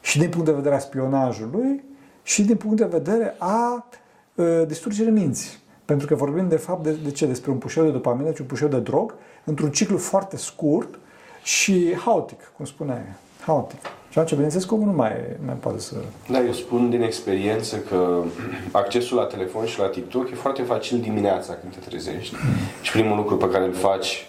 [0.01, 1.84] Și din punct de vedere a spionajului
[2.23, 3.88] și din punct de vedere a
[4.36, 5.62] uh, distrugerii minții.
[5.86, 7.25] Pentru că vorbim de fapt de, de ce?
[7.25, 10.99] Despre un pușeu de dopamină, deci un pușeu de drog, într-un ciclu foarte scurt
[11.43, 13.17] și haotic, cum spunea ea.
[13.45, 13.79] Haotic.
[14.10, 15.12] Și atunci, bineînțeles, că omul nu mai,
[15.45, 15.95] mai poate să...
[16.29, 18.23] Da, eu spun din experiență că
[18.71, 22.36] accesul la telefon și la TikTok e foarte facil dimineața când te trezești.
[22.82, 24.25] Și primul lucru pe care îl faci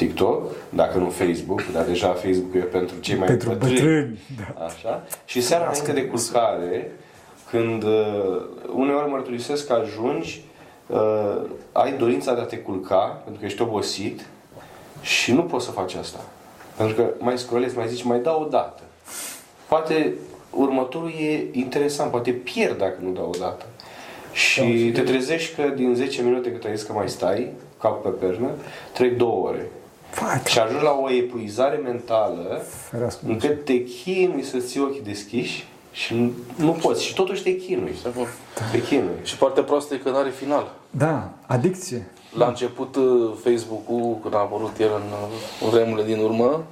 [0.00, 4.18] TikTok, dacă nu Facebook, dar deja Facebook e pentru cei mai Pentru bătrâni.
[4.36, 4.64] Da.
[4.64, 5.06] Așa.
[5.24, 6.90] Și seara înainte de culcare,
[7.50, 8.42] când uh,
[8.74, 10.44] uneori mărturisesc că ajungi,
[10.86, 11.40] uh,
[11.72, 14.26] ai dorința de a te culca, pentru că ești obosit
[15.00, 16.20] și nu poți să faci asta.
[16.76, 18.82] Pentru că mai scrollezi, mai zici, mai dau o dată.
[19.68, 20.14] Poate
[20.50, 23.64] următorul e interesant, poate pierd dacă nu dau o dată.
[24.32, 28.08] Și te trezești că din 10 minute cât ai zis că mai stai, cap pe
[28.08, 28.50] pernă,
[28.92, 29.70] trec două ore.
[30.14, 33.20] Vai, Și ajungi la o epuizare mentală ferească.
[33.26, 37.04] încât te chinui să ții ochii deschiși și nu, nu poți.
[37.04, 37.94] Și totuși te chinui.
[38.16, 38.26] Bun.
[38.72, 39.16] Te chinui.
[39.22, 40.72] Și partea proastă e că n-are final.
[40.90, 42.10] Da, adicție.
[42.36, 46.64] La început uh, Facebook-ul, când a apărut el în uh, în vremurile din urmă,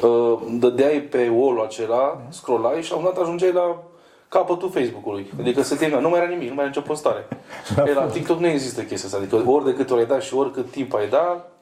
[0.00, 3.82] uh, dădeai pe wall acela, scrollai și la un dat ajungeai la
[4.28, 5.30] capătul Facebook-ului.
[5.40, 7.28] Adică se termina, nu mai era nimic, nu mai era nicio postare.
[7.86, 9.20] Ei, la TikTok nu există chestia asta.
[9.20, 11.52] Adică ori de câte ori ai dat și oricât timp ai dat,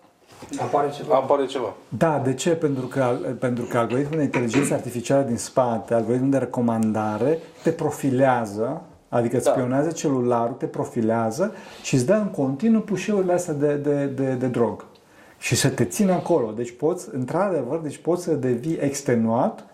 [0.60, 1.14] Apare ceva.
[1.14, 1.74] apare ceva.
[1.88, 2.50] Da, de ce?
[2.50, 8.82] Pentru că, pentru că algoritmul de inteligență artificială din spate, algoritmul de recomandare, te profilează,
[9.08, 9.50] adică îți Da.
[9.50, 14.46] spionează celularul, te profilează și îți dă în continuu pușeurile astea de, de, de, de
[14.46, 14.84] drog.
[15.38, 16.52] Și să te țină acolo.
[16.56, 19.64] Deci poți, într-adevăr, deci poți să devii extenuat,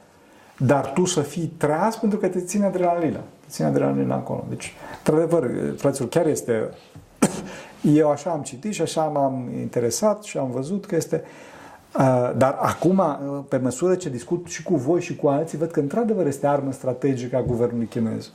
[0.59, 3.19] dar tu să fii tras pentru că te ține adrenalina.
[3.19, 4.45] Te ține adrenalina acolo.
[4.49, 6.69] Deci, într-adevăr, fraților, chiar este
[7.93, 11.25] eu așa am citit și așa m-am interesat și am văzut că este...
[11.99, 15.71] Uh, dar acum, uh, pe măsură ce discut și cu voi și cu alții, văd
[15.71, 18.31] că într-adevăr este armă strategică a guvernului chinez.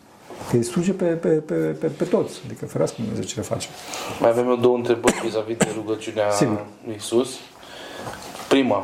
[0.49, 2.41] Că îi sluge pe, pe, pe, pe, pe toți.
[2.45, 3.67] Adică ferească Dumnezeu ce le face.
[4.19, 6.65] Mai avem eu două întrebări vis-a-vis de rugăciunea Sigur.
[6.85, 7.29] lui Isus.
[8.49, 8.83] Prima,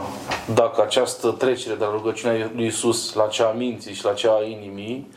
[0.54, 4.32] dacă această trecere de la rugăciunea lui Isus la cea a minții și la cea
[4.32, 5.12] a inimii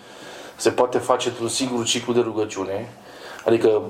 [0.57, 2.89] se poate face într-un singur ciclu de rugăciune,
[3.45, 3.83] adică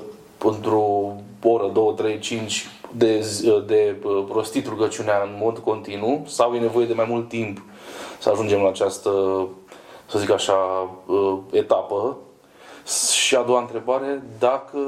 [0.44, 6.54] într-o oră, două, trei, cinci de, zi- de uh, prostit rugăciunea în mod continuu sau
[6.54, 7.62] e nevoie de mai mult timp
[8.18, 9.10] să ajungem la această,
[10.06, 10.56] să zic așa,
[11.06, 12.16] uh, etapă
[13.12, 14.78] și a doua întrebare, dacă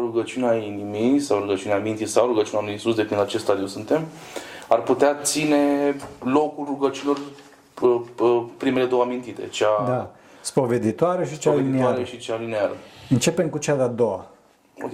[0.00, 4.04] rugăciunea inimii sau rugăciunea minții sau rugăciunea lui Isus, de când la ce stadiu suntem,
[4.68, 7.18] ar putea ține locul rugăciunilor
[7.82, 10.10] uh, uh, primele două amintite, cea Da.
[10.40, 12.04] Spoveditoare și cea spoveditoare lineară.
[12.04, 12.76] și cea lineară.
[13.10, 14.26] Începem cu cea de-a doua.
[14.82, 14.92] Ok.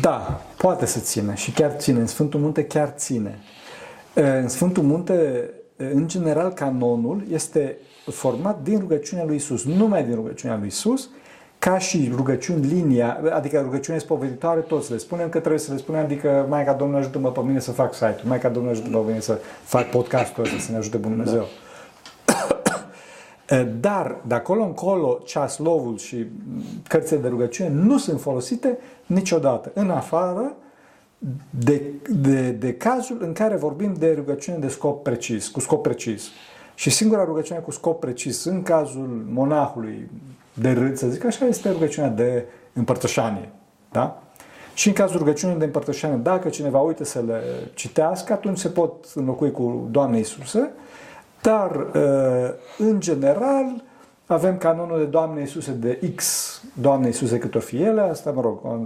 [0.00, 1.98] Da, poate să țină și chiar ține.
[1.98, 3.38] În Sfântul Munte chiar ține.
[4.14, 7.76] În Sfântul Munte, în general, canonul este
[8.10, 11.08] format din rugăciunea lui Isus, numai din rugăciunea lui Isus,
[11.58, 16.00] ca și rugăciuni linia, adică rugăciune spoveditoare, toți le spunem că trebuie să le spunem,
[16.00, 19.06] adică mai ca Domnul ajută-mă pe mine să fac site-ul, mai ca Domnul ajută-mă pe
[19.06, 21.46] mine să fac podcastul ăsta, să ne ajute Bunul Dumnezeu.
[23.80, 26.26] Dar de acolo încolo ceaslovul și
[26.88, 30.52] cărțile de rugăciune nu sunt folosite niciodată, în afară
[31.50, 36.28] de, de, de cazul în care vorbim de rugăciune de scop precis, cu scop precis.
[36.74, 40.10] Și singura rugăciune cu scop precis, în cazul monahului
[40.54, 43.48] de râd, să zic așa, este rugăciunea de împărtășanie.
[43.92, 44.22] Da?
[44.74, 47.42] Și în cazul rugăciunii de împărtășanie, dacă cineva uită să le
[47.74, 50.70] citească, atunci se pot înlocui cu Doamne Iisuse,
[51.42, 53.82] dar, uh, în general,
[54.26, 56.24] avem canonul de Doamne Iisuse de X,
[56.80, 58.78] Doamne Iisuse cât o fi ele, asta, mă rog, o-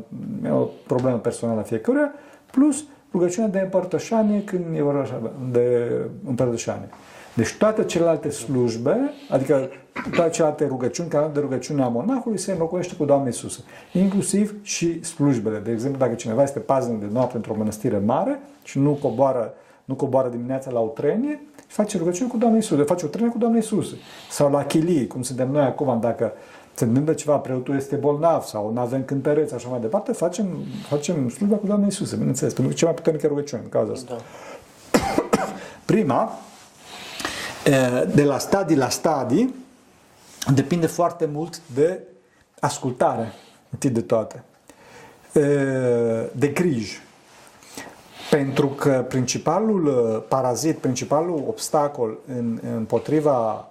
[0.46, 2.12] e o problemă personală a fiecăruia,
[2.50, 5.90] plus rugăciunea de împărtășanie când e vorba așa, de
[6.26, 6.88] împărtășanie.
[7.34, 9.68] Deci toate celelalte slujbe, adică
[10.14, 13.64] toate celelalte rugăciuni, care de rugăciune a monahului, se înlocuiește cu Doamne Iisus.
[13.92, 15.58] Inclusiv și slujbele.
[15.58, 19.94] De exemplu, dacă cineva este paznic de noapte într-o mănăstire mare și nu coboară, nu
[19.94, 21.40] coboară dimineața la o trenie,
[21.74, 23.94] face rugăciune cu Doamne Iisus, face o trenie cu Doamne Iisus.
[24.30, 26.32] Sau la chilii, cum suntem noi acum, dacă
[26.74, 30.46] se întâmplă ceva, preotul este bolnav sau nu avem cântăreți, așa mai departe, facem,
[30.88, 34.16] facem slujba cu Doamne Iisus, bineînțeles, pentru că cea mai puternică rugăciune în cauza asta.
[34.16, 34.20] Da.
[35.92, 36.38] Prima,
[38.14, 39.54] de la stadii la stadii,
[40.54, 42.00] depinde foarte mult de
[42.60, 43.32] ascultare,
[43.70, 44.42] întâi de toate,
[46.32, 46.98] de grijă.
[48.34, 49.88] Pentru că principalul
[50.28, 53.68] parazit, principalul obstacol în, împotriva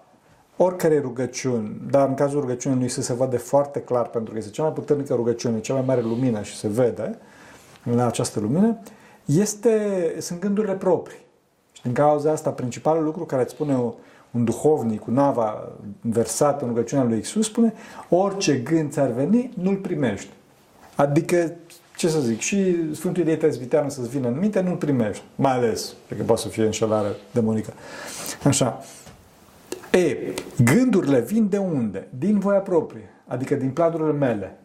[0.58, 4.64] oricare rugăciuni, dar în cazul rugăciunii lui se vede foarte clar, pentru că este cea
[4.64, 7.18] mai puternică rugăciune, cea mai mare lumină și se vede
[7.86, 8.78] în această lumină,
[9.26, 11.20] este, sunt gândurile proprii.
[11.72, 13.76] Și din cauza asta, principalul lucru care îți spune
[14.32, 15.72] un duhovnic cu nava
[16.02, 17.74] versată în rugăciunea lui Isus spune
[18.10, 20.30] orice gând ți-ar veni, nu-l primești.
[20.96, 21.54] Adică,
[21.96, 25.24] ce să zic, și Sfântul Idei Presbiteană să-ți vină în minte, nu-l primești.
[25.36, 27.74] Mai ales, că poate să fie înșelare demonică.
[28.44, 28.82] Așa.
[29.92, 30.18] E,
[30.64, 32.08] gândurile vin de unde?
[32.18, 34.58] Din voia proprie, adică din planurile mele.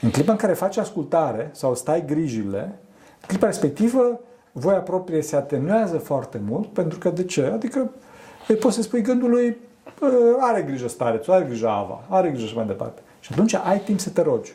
[0.00, 2.78] În clipa în care faci ascultare sau stai grijile,
[3.20, 4.20] în clipa respectivă,
[4.52, 7.44] voia proprie se atenuează foarte mult, pentru că de ce?
[7.44, 7.90] Adică
[8.48, 9.56] îi poți să spui gândului,
[10.40, 13.00] are grijă starețul, are grijă ava, are grijă și mai departe.
[13.20, 14.54] Și atunci ai timp să te rogi.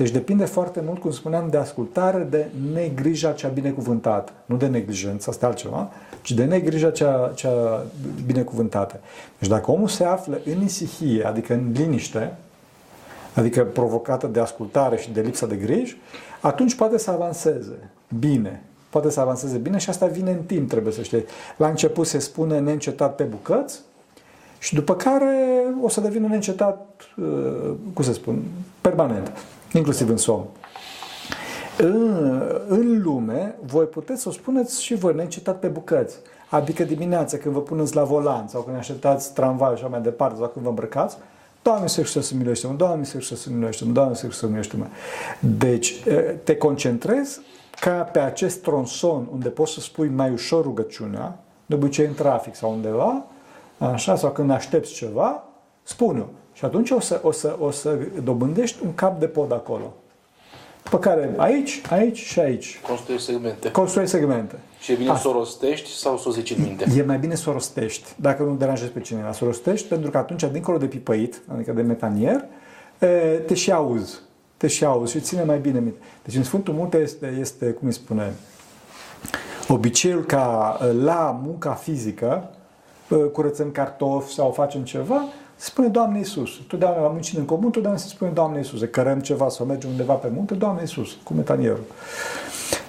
[0.00, 4.32] Deci depinde foarte mult, cum spuneam, de ascultare, de negrija cea binecuvântată.
[4.44, 5.90] Nu de neglijență, asta altceva,
[6.22, 7.84] ci de negrija cea, cea
[8.26, 9.00] binecuvântată.
[9.38, 12.36] Deci dacă omul se află în isihie, adică în liniște,
[13.34, 15.96] adică provocată de ascultare și de lipsa de grijă,
[16.40, 20.92] atunci poate să avanseze bine, poate să avanseze bine și asta vine în timp, trebuie
[20.92, 21.24] să știi.
[21.56, 23.80] La început se spune neîncetat pe bucăți
[24.58, 26.86] și după care o să devină neîncetat,
[27.16, 28.42] uh, cum să spun,
[28.80, 29.32] permanent,
[29.72, 30.46] inclusiv în somn.
[31.78, 36.16] În, în lume, voi puteți să o spuneți și voi neîncetat pe bucăți.
[36.48, 40.38] Adică dimineața când vă puneți la volan sau când așteptați tramvai și așa mai departe
[40.38, 41.16] sau când vă îmbrăcați,
[41.62, 44.86] Doamne să să miluiește-mă, Doamne să să miluiește-mă, Doamne să miluiește-mă.
[45.40, 47.40] Deci, uh, te concentrezi
[47.80, 52.54] ca pe acest tronson unde poți să spui mai ușor rugăciunea, de obicei în trafic
[52.54, 53.24] sau undeva,
[53.78, 55.44] așa, sau când aștepți ceva,
[55.82, 56.24] spune-o.
[56.60, 59.94] Și atunci o să, o, să, o să dobândești un cap de pod acolo.
[60.90, 62.80] Pe care aici, aici și aici.
[62.86, 63.70] Construiești segmente.
[63.70, 64.58] Construiești segmente.
[64.80, 65.22] Și e bine Asta.
[65.22, 66.92] să o rostești sau să o zici în minte?
[66.96, 69.32] E mai bine să o rostești, dacă nu deranjezi pe cineva.
[69.32, 72.44] Să o rostești pentru că atunci, dincolo de pipăit, adică de metanier,
[73.46, 74.20] te și auzi
[74.60, 75.98] te și auzi și ține mai bine minte.
[76.24, 78.32] Deci în Sfântul Munte este, este cum îi spune,
[79.68, 82.50] obiceiul ca ă, la munca fizică,
[83.10, 86.50] ă, curățăm cartofi sau facem ceva, se spune Doamne Iisus.
[86.68, 88.80] Totdeauna la muncin în comun, totdeauna se spune Doamne Iisus.
[88.90, 91.84] Cărăm ceva sau mergem undeva pe munte, Doamne Iisus, cu metanierul.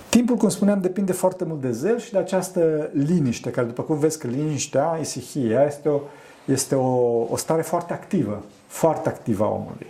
[0.09, 3.97] Timpul, cum spuneam, depinde foarte mult de zel și de această liniște, care după cum
[3.97, 5.99] vezi că liniștea, isihia, este o,
[6.45, 6.87] este o,
[7.29, 9.87] o stare foarte activă, foarte activă a omului.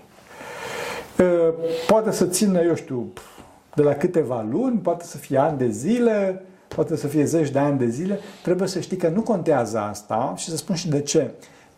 [1.88, 3.13] Poate să țină, eu știu,
[3.76, 7.60] de la câteva luni, poate să fie ani de zile, poate să fie zeci de
[7.60, 8.20] ani de zile.
[8.44, 11.32] Trebuie să știi că nu contează asta și să spun și de ce.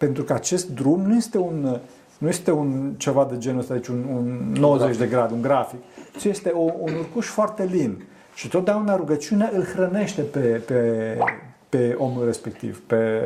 [0.04, 1.80] Pentru că acest drum nu este un,
[2.18, 5.80] nu este un ceva de genul ăsta, deci un, un 90 de grade, un grafic,
[6.20, 8.04] ci este o, un urcuș foarte lin.
[8.34, 11.18] Și totdeauna rugăciunea îl hrănește pe, pe,
[11.70, 13.22] pe omul respectiv, pe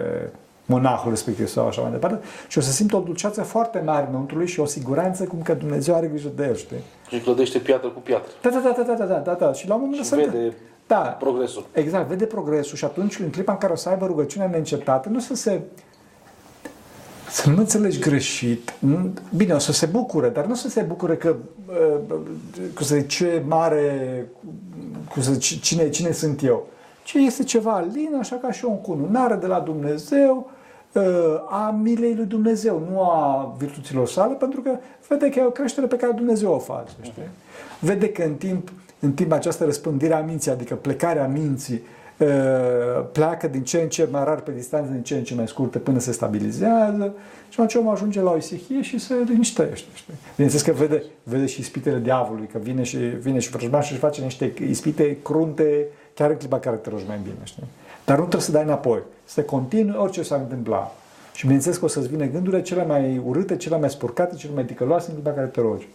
[0.65, 4.37] monahul respectiv sau așa mai departe, și o să simt o dulceață foarte mare înăuntru
[4.37, 6.83] lui și o siguranță cum că Dumnezeu are grijă de el, știi?
[7.09, 8.31] Și clădește piatră cu piatră.
[8.41, 9.53] Da, da, da, da, da, da, da, da.
[9.53, 10.53] Și la un moment dat vede
[10.87, 10.97] da.
[10.97, 11.65] progresul.
[11.71, 15.19] Exact, vede progresul și atunci, în clipa în care o să aibă rugăciunea neîncetată, nu
[15.19, 15.61] să se
[17.29, 18.73] să nu înțelegi greșit.
[19.35, 21.35] Bine, o să se bucure, dar nu să se bucure că,
[22.75, 24.25] cum să zic, ce mare,
[25.11, 26.67] cum să zic, cine, cine sunt eu.
[27.03, 30.49] Ci este ceva lin, așa ca și o încununare de la Dumnezeu,
[31.49, 35.87] a milei lui Dumnezeu, nu a virtuților sale, pentru că vede că e o creștere
[35.87, 36.91] pe care Dumnezeu o face.
[37.01, 37.21] Știi?
[37.79, 41.81] Vede că în timp, în timp această răspândire a minții, adică plecarea minții,
[43.11, 45.77] pleacă din ce în ce mai rar pe distanțe, din ce în ce mai scurte
[45.77, 47.13] până se stabilizează
[47.49, 49.87] și atunci omul ajunge la o isihie și se liniștește.
[49.93, 50.13] Știi?
[50.35, 54.21] Bineînțeles că vede, vede și ispitele diavolului, că vine și, vine și vrăjmașul și face
[54.21, 57.35] niște ispite crunte chiar în clipa care te rogi mai bine.
[57.43, 57.63] Știi?
[58.05, 59.01] Dar nu trebuie să dai înapoi.
[59.25, 60.95] Să continui orice s-ar întâmpla.
[61.33, 64.65] Și bineînțeles că o să-ți vină gândurile cele mai urâte, cele mai spurcate, cele mai
[64.65, 65.87] ticăloase în clipa care te rogi.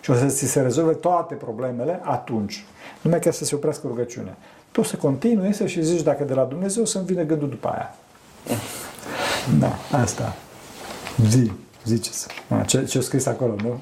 [0.00, 2.64] Și o să ți se rezolve toate problemele atunci.
[3.02, 4.36] Numai ca să se oprească rugăciunea.
[4.74, 7.68] Tu o să continui să și zici dacă de la Dumnezeu să-mi vină gândul după
[7.68, 7.94] aia.
[9.58, 10.36] Da, asta.
[11.28, 11.52] Zi,
[11.84, 12.26] ziceți.
[12.66, 13.78] Ce, ce scris acolo, nu?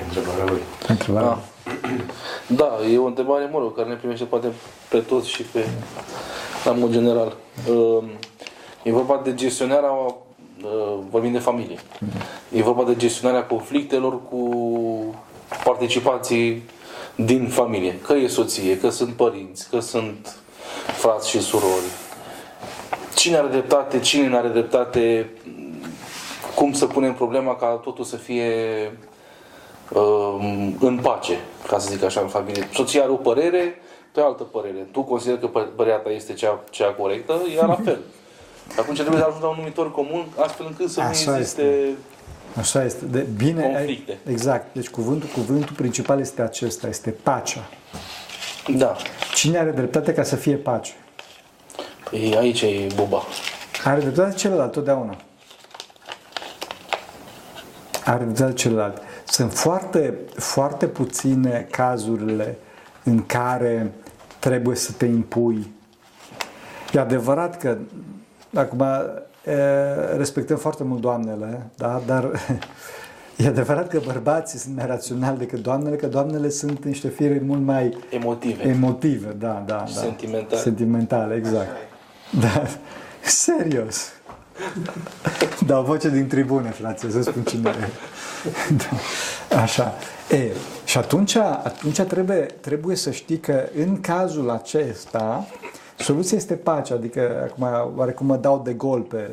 [0.00, 0.60] E întrebarea lui.
[0.88, 1.28] Întrebarea.
[1.28, 1.38] Da.
[2.46, 4.48] Da, e o întrebare, mă rog, care ne primește poate
[4.88, 5.66] pe toți și pe
[6.64, 7.36] la mod general.
[7.70, 8.04] Uh,
[8.82, 11.78] E vorba de gestionarea, uh, vorbim de familie,
[12.52, 15.14] e vorba de gestionarea conflictelor cu
[15.64, 16.62] participații
[17.14, 17.98] din familie.
[17.98, 20.36] Că e soție, că sunt părinți, că sunt
[20.86, 21.90] frați și surori.
[23.14, 25.30] Cine are dreptate, cine nu are dreptate,
[26.54, 28.52] cum să punem problema ca totul să fie
[29.92, 32.68] uh, în pace, ca să zic așa, în familie.
[32.72, 33.80] Soția are o părere,
[34.12, 34.88] tu ai altă părere.
[34.92, 35.46] Tu consideri că
[35.76, 37.98] părerea ta este cea, cea corectă, ea la fel.
[38.78, 41.96] Atunci trebuie să ajungem la un numitor comun, astfel încât să Așa nu existe...
[42.58, 42.60] este.
[42.60, 43.04] Așa este.
[43.04, 44.18] De, bine, Conflicte.
[44.26, 44.74] Exact.
[44.74, 47.68] Deci cuvântul, cuvântul principal este acesta, este pacea.
[48.76, 48.96] Da.
[49.34, 50.92] Cine are dreptate ca să fie pace?
[52.10, 53.22] Păi aici e buba.
[53.84, 55.16] Are dreptate celălalt totdeauna.
[58.04, 59.02] Are dreptate celălalt.
[59.24, 62.58] Sunt foarte, foarte puține cazurile
[63.04, 63.92] în care
[64.38, 65.72] trebuie să te impui.
[66.92, 67.78] E adevărat că
[68.54, 69.22] acum e,
[70.16, 72.02] respectăm foarte mult doamnele, da?
[72.06, 72.30] dar
[73.36, 77.60] e adevărat că bărbații sunt mai raționali decât doamnele, că doamnele sunt niște fire mult
[77.60, 78.62] mai Emotive.
[78.62, 79.86] emotive, da, da, da.
[79.86, 80.60] Sentimentale.
[80.60, 81.70] Sentimentale, exact.
[82.40, 82.62] Da,
[83.24, 84.12] serios.
[85.66, 87.88] Dau voce din tribune, frate, să spun cine e.
[88.76, 89.60] Da.
[89.60, 89.94] Așa.
[90.30, 90.50] E,
[90.84, 95.46] și atunci, atunci trebuie, trebuie să știi că în cazul acesta
[95.98, 99.30] soluția este pacea, adică acum oarecum mă dau de gol pe...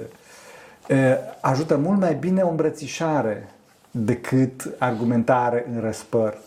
[0.87, 3.49] E, ajută mult mai bine o îmbrățișare
[3.91, 6.37] decât argumentare în răspăr.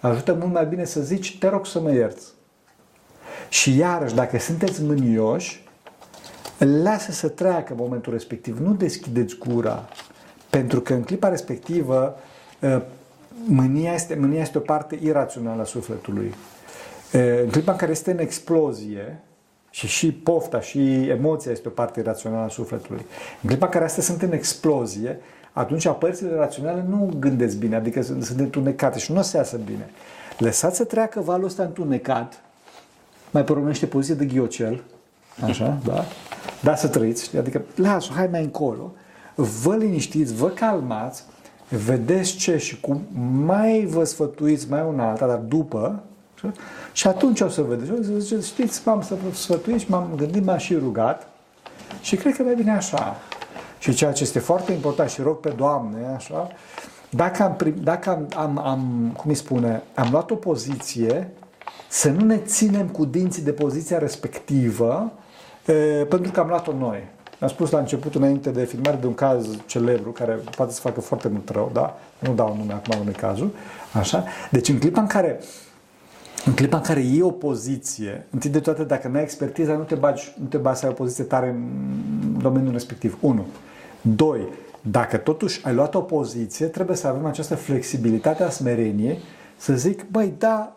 [0.00, 2.26] Ajută mult mai bine să zici, te rog să mă ierți.
[3.48, 5.68] Și iarăși, dacă sunteți mânioși,
[6.58, 8.58] lasă să treacă momentul respectiv.
[8.58, 9.88] Nu deschideți gura.
[10.50, 12.16] Pentru că în clipa respectivă
[13.44, 16.34] mânia este, mânia este o parte irațională a sufletului.
[17.42, 19.22] În clipa în care este în explozie,
[19.78, 23.06] și și pofta și emoția este o parte irațională a sufletului.
[23.42, 25.20] În clipa în care astea sunt în explozie,
[25.52, 29.56] atunci părțile raționale nu gândesc bine, adică sunt, sunt întunecate și nu o să iasă
[29.56, 29.90] bine.
[30.38, 32.40] Lăsați să treacă valul ăsta întunecat,
[33.30, 34.82] mai pornește poziție de ghiocel,
[35.44, 36.04] așa, da?
[36.62, 38.92] Da să trăiți, adică lasă, hai mai încolo,
[39.34, 41.24] vă liniștiți, vă calmați,
[41.68, 43.06] vedeți ce și cum,
[43.44, 46.02] mai vă sfătuiți mai una alta, dar după,
[46.92, 50.58] și atunci o să vedeți, o să ziceți, știți, m-am sfătuit și m-am gândit, m-am
[50.58, 51.28] și rugat
[52.00, 53.16] și cred că mai bine așa.
[53.78, 56.48] Și ceea ce este foarte important și rog pe Doamne, așa,
[57.10, 61.30] dacă am, prim, dacă am, am, am, cum îi spune, am luat o poziție,
[61.88, 65.12] să nu ne ținem cu dinții de poziția respectivă,
[65.66, 65.72] e,
[66.08, 67.06] pentru că am luat-o noi.
[67.40, 71.00] Am spus la început, înainte de filmare, de un caz celebru care poate să facă
[71.00, 71.98] foarte mult rău, da?
[72.18, 73.54] Nu dau nume acum unui cazul,
[73.92, 74.24] așa?
[74.50, 75.40] Deci în clipa în care
[76.48, 79.82] în clipa în care iei o poziție, întâi de toate, dacă nu ai expertiza, nu
[79.82, 83.18] te bagi, nu te bagi să ai o poziție tare în domeniul respectiv.
[83.20, 83.46] 1.
[84.00, 84.40] 2.
[84.80, 89.18] Dacă totuși ai luat o poziție, trebuie să avem această flexibilitate a smereniei,
[89.56, 90.76] să zic, băi, da,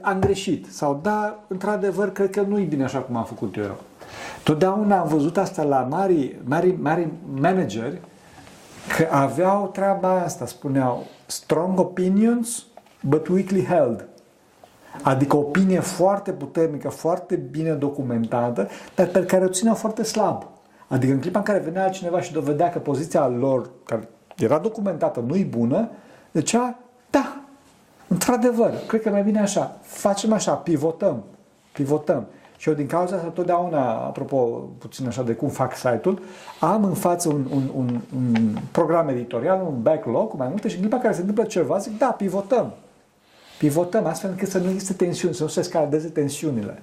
[0.00, 3.80] am greșit, sau da, într-adevăr, cred că nu e bine așa cum am făcut eu.
[4.42, 8.00] Totdeauna am văzut asta la mari, mari, mari manageri,
[8.96, 12.64] că aveau treaba asta, spuneau, strong opinions,
[13.00, 14.08] but weakly held.
[15.02, 20.46] Adică o opinie foarte puternică, foarte bine documentată, dar pe care o țineau foarte slab.
[20.88, 25.20] Adică în clipa în care venea cineva și dovedea că poziția lor, care era documentată,
[25.26, 25.88] nu-i bună,
[26.32, 26.78] zicea,
[27.10, 27.40] da,
[28.08, 31.22] într-adevăr, cred că mai bine așa, facem așa, pivotăm,
[31.72, 32.26] pivotăm.
[32.56, 34.36] Și eu din cauza asta totdeauna, apropo
[34.78, 36.22] puțin așa de cum fac site-ul,
[36.60, 40.74] am în față un, un, un, un program editorial, un backlog cu mai multe și
[40.74, 42.72] în clipa în care se întâmplă ceva, zic, da, pivotăm
[43.60, 46.82] pivotăm astfel încât să nu existe tensiuni, să nu se scadeze tensiunile.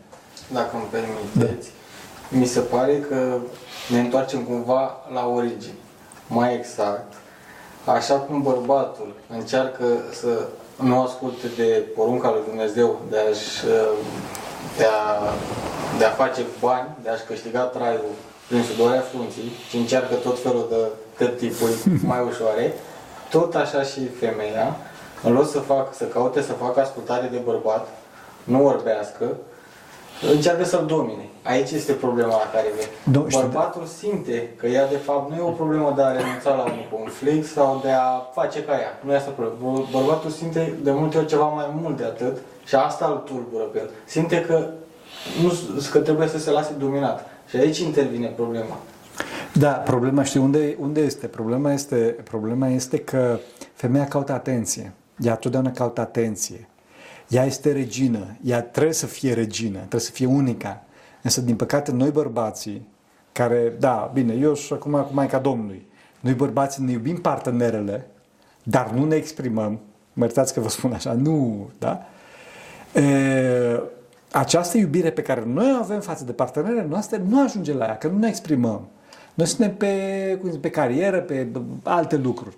[0.53, 1.69] Dacă îmi permiteți,
[2.29, 2.37] da.
[2.37, 3.37] mi se pare că
[3.89, 5.73] ne întoarcem cumva la origine.
[6.27, 7.13] Mai exact,
[7.85, 9.85] așa cum bărbatul încearcă
[10.21, 13.65] să nu asculte de porunca lui Dumnezeu de, a-și,
[14.77, 15.33] de, a,
[15.97, 18.13] de a face bani, de a-și câștiga traiul
[18.47, 20.81] prin sudoarea frunții și încearcă tot felul de
[21.17, 21.73] cărtipuri
[22.12, 22.73] mai ușoare,
[23.29, 24.75] tot așa și femeia
[25.23, 27.87] în loc să, fac, să caute să facă ascultare de bărbat,
[28.43, 29.25] nu orbească,
[30.33, 31.29] încearcă să-l domine.
[31.43, 33.19] Aici este problema la care vine.
[33.29, 36.99] Bărbatul simte că ea de fapt nu e o problemă de a renunța la un
[36.99, 38.99] conflict sau de a face ca ea.
[39.05, 39.87] Nu e asta problemă.
[39.91, 43.79] Bărbatul simte de multe ori ceva mai mult de atât și asta îl tulbură pe
[43.79, 43.89] el.
[44.05, 44.69] Simte că,
[45.41, 45.51] nu,
[45.91, 47.25] că trebuie să se lase dominat.
[47.49, 48.77] Și aici intervine problema.
[49.53, 51.27] Da, problema știi unde, unde este?
[51.27, 51.95] Problema este?
[52.23, 53.39] problema este că
[53.73, 54.93] femeia caută atenție.
[55.17, 56.67] Ea totdeauna caută atenție.
[57.27, 58.37] Ea este regină.
[58.43, 59.77] Ea trebuie să fie regină.
[59.77, 60.83] Trebuie să fie unica.
[61.21, 62.87] Însă, din păcate, noi bărbații,
[63.31, 65.87] care, da, bine, eu și acum cu Maica Domnului,
[66.19, 68.07] noi bărbații ne iubim partenerele,
[68.63, 69.79] dar nu ne exprimăm.
[70.13, 72.05] Mă iertați că vă spun așa, nu, da?
[72.93, 73.81] E,
[74.31, 77.97] această iubire pe care noi o avem față de partenerele noastre nu ajunge la ea,
[77.97, 78.87] că nu ne exprimăm.
[79.33, 81.47] Noi suntem pe, cum zic, pe carieră, pe
[81.83, 82.55] alte lucruri.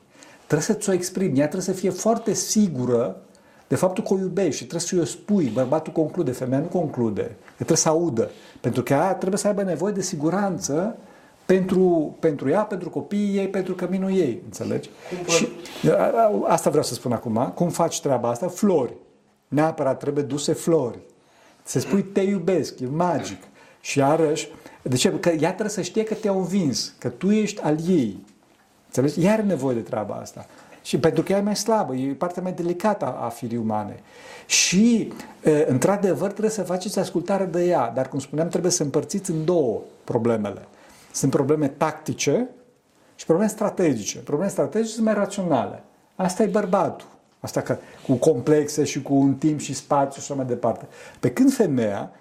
[0.49, 1.39] Trebuie să ți-o exprimi.
[1.39, 3.21] Ea trebuie să fie foarte sigură
[3.67, 5.45] de faptul că o iubești și trebuie să-i o spui.
[5.53, 7.35] Bărbatul conclude, femeia nu conclude.
[7.55, 8.29] Trebuie să audă.
[8.61, 10.97] Pentru că ea trebuie să aibă nevoie de siguranță
[11.45, 14.41] pentru, pentru ea, pentru copiii ei, pentru căminul ei.
[14.45, 14.89] Înțelegi?
[15.27, 15.47] Și
[16.47, 17.51] asta vreau să spun acum.
[17.55, 18.47] Cum faci treaba asta?
[18.47, 18.93] Flori.
[19.47, 20.99] Neapărat trebuie duse flori.
[21.63, 23.43] Să spui te iubesc, e magic.
[23.81, 24.47] Și iarăși,
[24.81, 25.19] de ce?
[25.19, 28.25] Că ea trebuie să știe că te-a învins, că tu ești al ei.
[28.95, 29.25] Înțelegi?
[29.25, 30.45] Ea are nevoie de treaba asta.
[30.81, 33.99] Și pentru că ea e mai slabă, e partea mai delicată a, a firii umane.
[34.45, 35.13] Și,
[35.67, 39.81] într-adevăr, trebuie să faceți ascultare de ea, dar, cum spuneam, trebuie să împărțiți în două
[40.03, 40.67] problemele.
[41.11, 42.49] Sunt probleme tactice
[43.15, 44.19] și probleme strategice.
[44.19, 45.83] Probleme strategice sunt mai raționale.
[46.15, 47.07] Asta e bărbatul.
[47.39, 47.77] Asta că,
[48.07, 50.87] cu complexe și cu un timp și spațiu și așa mai departe.
[51.19, 52.11] Pe când femeia,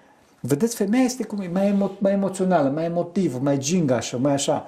[0.40, 4.66] vedeți, femeia este cum e, mai, emo- mai emoțională, mai emotivă, mai gingașă, mai așa.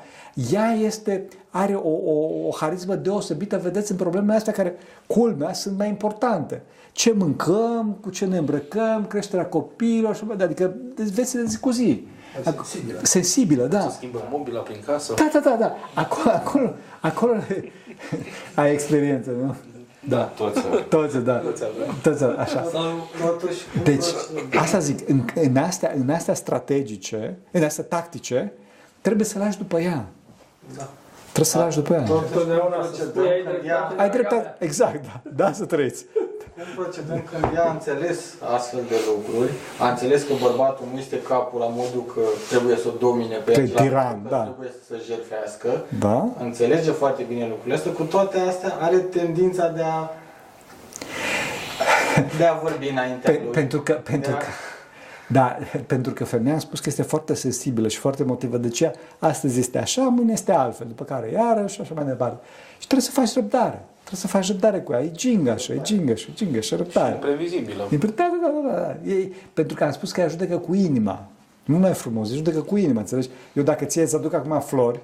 [0.53, 4.75] Ea este, are o, o, o harismă deosebită, vedeți, în problemele astea care,
[5.07, 6.63] culmea, sunt mai importante.
[6.93, 10.75] Ce mâncăm, cu ce ne îmbrăcăm, creșterea copiilor, și adică
[11.15, 12.07] vezi de zi cu zi.
[12.45, 12.99] Sensibilă.
[13.03, 13.81] Sensibilă, da.
[13.81, 15.15] Să schimbă mobila prin casă.
[15.15, 15.75] Da, da, da, da.
[15.95, 17.33] Acolo, acolo, acolo
[18.55, 19.55] ai experiență, nu?
[20.09, 20.61] Da, toți.
[20.89, 21.43] Toți, da.
[22.03, 22.61] Toți, așa.
[22.61, 24.05] Totuși, Deci,
[24.59, 28.53] asta zic, în, în, astea, în astea strategice, în astea tactice,
[29.01, 30.07] trebuie să lași după ea.
[30.77, 30.89] Da.
[31.23, 32.03] Trebuie să lași după ea.
[32.03, 34.01] Totdeauna să spui, ai dreptate.
[34.01, 36.05] Ai dreptate, exact, da, da, să trăiți.
[36.63, 38.19] Când procedăm când ea a înțeles
[38.57, 42.89] astfel de lucruri, a înțeles că bărbatul nu este capul la modul că trebuie să
[42.89, 44.43] o domine pe Că ea, e și la tiran, modul că da.
[44.43, 46.29] trebuie să se jertfească, Da?
[46.39, 50.09] înțelege foarte bine lucrurile astea, cu toate astea are tendința de a
[52.39, 53.53] de a vorbi înaintea Pe, lui.
[53.53, 54.47] pentru că, pentru De a- că,
[55.27, 55.57] da,
[55.87, 58.57] pentru că femeia a spus că este foarte sensibilă și foarte emotivă.
[58.57, 62.39] De ce astăzi este așa, mâine este altfel, după care iarăși și așa mai departe.
[62.79, 63.85] Și trebuie să faci răbdare.
[64.11, 65.01] Trebuie să faci răbdare cu ea.
[65.03, 67.15] E gingașă, e gingașă, e gingașă, răbdare.
[67.15, 67.87] Previzibilă.
[67.91, 69.11] E, da, da, da, da, da.
[69.13, 71.27] E, pentru că am spus că ea judecă cu inima.
[71.65, 73.29] Nu mai frumos, e judecă cu inima, înțelegi?
[73.53, 75.01] Eu dacă ție îți aduc acum flori,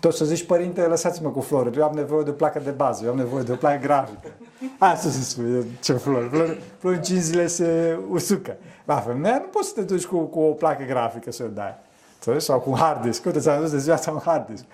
[0.00, 1.76] tot să zici, părinte, lăsați-mă cu flori.
[1.78, 4.28] Eu am nevoie de o placă de bază, eu am nevoie de o placă grafică.
[4.78, 6.28] Asta se spune, ce flori.
[6.28, 8.56] Flori, flori în 5 zile se usucă.
[8.84, 11.74] La femeia nu poți să te duci cu, cu o placă grafică să o dai.
[12.14, 12.44] Înțelegi?
[12.44, 13.24] Sau cu un hard disk.
[13.24, 14.64] Uite, ți-am dus de ziua asta un hard disk.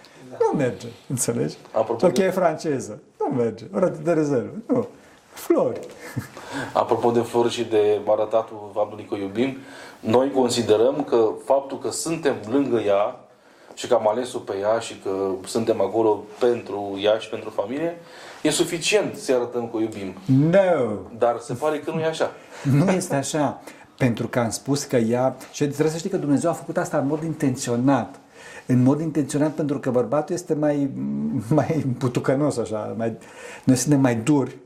[0.53, 1.57] Nu merge, înțelegi?
[1.73, 3.01] Apropo Sau o de- cheie franceză.
[3.31, 3.65] Nu merge.
[3.75, 4.53] O rată de rezervă.
[4.67, 4.87] Nu.
[5.33, 5.81] Flori.
[6.73, 9.57] Apropo de flori și de arătatul faptului că o iubim,
[10.01, 13.21] noi considerăm că faptul că suntem lângă ea
[13.75, 17.99] și că am ales-o pe ea și că suntem acolo pentru ea și pentru familie,
[18.43, 20.15] e suficient să arătăm că o iubim.
[20.25, 20.59] No.
[21.19, 22.31] Dar se pare că nu e așa.
[22.63, 23.63] Nu este așa.
[23.97, 25.37] Pentru că am spus că ea...
[25.53, 28.15] Și trebuie să știi că Dumnezeu a făcut asta în mod intenționat.
[28.67, 30.91] În mod intenționat pentru că bărbatul este mai,
[31.59, 32.95] mai putucănos, așa.
[32.97, 33.17] Mai,
[33.65, 34.57] noi suntem mai duri.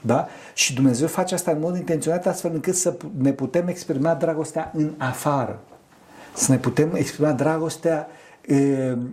[0.00, 0.26] Da?
[0.54, 4.90] Și Dumnezeu face asta în mod intenționat astfel încât să ne putem exprima dragostea în
[4.98, 5.60] afară.
[6.34, 8.21] Să ne putem exprima dragostea, e,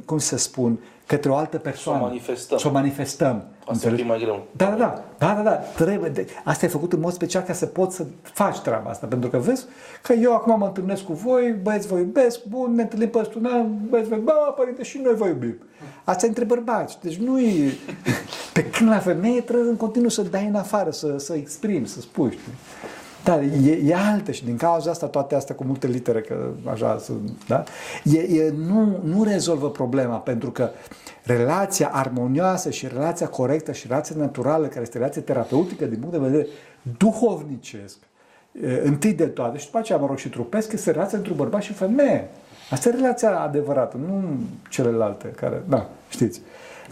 [0.05, 2.01] cum să spun, către o altă persoană.
[2.01, 2.57] manifestăm.
[2.57, 3.43] Să o manifestăm.
[3.65, 4.47] Asta e un pic mai greu.
[4.51, 5.51] Da, da, da, da, da, da.
[5.51, 6.09] Trebuie.
[6.09, 9.05] De, asta e făcut în mod special ca să poți să faci treaba asta.
[9.07, 9.65] Pentru că vezi
[10.01, 13.45] că eu acum mă întâlnesc cu voi, băieți vă iubesc, bun, ne întâlnim peste un
[13.45, 15.55] an, băieți vă bă, părinte, și noi vă iubim.
[16.03, 16.97] Asta e între bărbați.
[17.01, 17.73] Deci nu e...
[18.53, 22.01] Pe când la femeie trebuie în continuu să dai în afară, să, să exprimi, să
[22.01, 22.53] spui, știi?
[23.23, 26.97] Da, e, e altă și din cauza asta toate astea cu multe litere, că așa
[26.97, 27.63] sunt, da?
[28.03, 30.69] E, e, nu, nu rezolvă problema, pentru că
[31.23, 36.27] relația armonioasă și relația corectă și relația naturală, care este relația terapeutică din punct de
[36.27, 36.47] vedere
[36.97, 37.97] duhovnicesc,
[38.61, 41.37] e, întâi de toate și după aceea, mă rog, și trupesc, este relația între un
[41.37, 42.27] bărbat și femeie.
[42.69, 44.23] Asta e relația adevărată, nu
[44.69, 46.41] celelalte care, da, știți.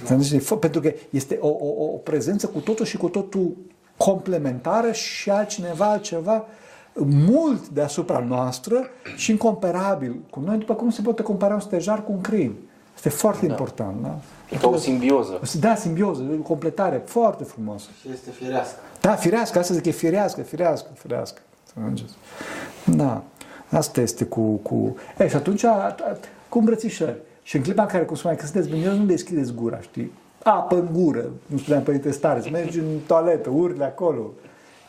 [0.08, 0.16] Da.
[0.60, 3.56] Pentru că este o, o, o prezență cu totul și cu totul
[3.98, 6.46] complementară și altcineva, altceva
[7.06, 12.12] mult deasupra noastră și incomparabil cu noi, după cum se poate compara un stejar cu
[12.12, 12.56] un crin.
[12.96, 13.52] Este foarte da.
[13.52, 14.02] important.
[14.02, 14.16] Da?
[14.50, 15.40] E ca o simbioză.
[15.60, 17.88] Da, simbioză, o completare foarte frumoasă.
[18.02, 18.80] Și este firească.
[19.02, 21.42] Da, firească, asta zic, e firească, firească, firească.
[21.64, 22.14] Să înțelegeți.
[22.86, 23.24] Da.
[23.70, 24.42] Asta este cu...
[24.42, 24.96] cu...
[25.18, 25.96] E, și atunci, a, a,
[26.50, 27.18] cu îmbrățișări.
[27.44, 30.12] Și în clipa în care, cum spuneai, că sunteți bine, nu deschideți gura, știi?
[30.52, 34.32] Apă în gură, nu spuneam Părinte Stare, să mergi în toaletă, urli acolo,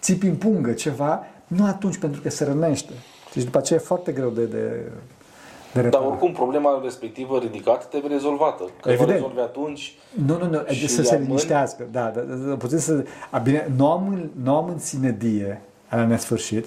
[0.00, 2.92] țipi în pungă ceva, nu atunci pentru că se rănește.
[3.34, 4.80] Deci după aceea e foarte greu de, de, de
[5.72, 6.06] Dar reparat.
[6.08, 8.62] oricum problema respectivă ridicată trebuie rezolvată.
[8.82, 9.08] Că Evident.
[9.08, 9.94] nu rezolvi atunci
[10.26, 11.86] Nu, nu, nu, Și să se amân- liniștească.
[11.92, 13.04] Da, da, da, da, puteți să...
[13.30, 16.66] A, bine, nu am, în- nu am în sinedie la nesfârșit,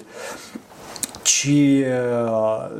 [1.22, 2.70] ci uh,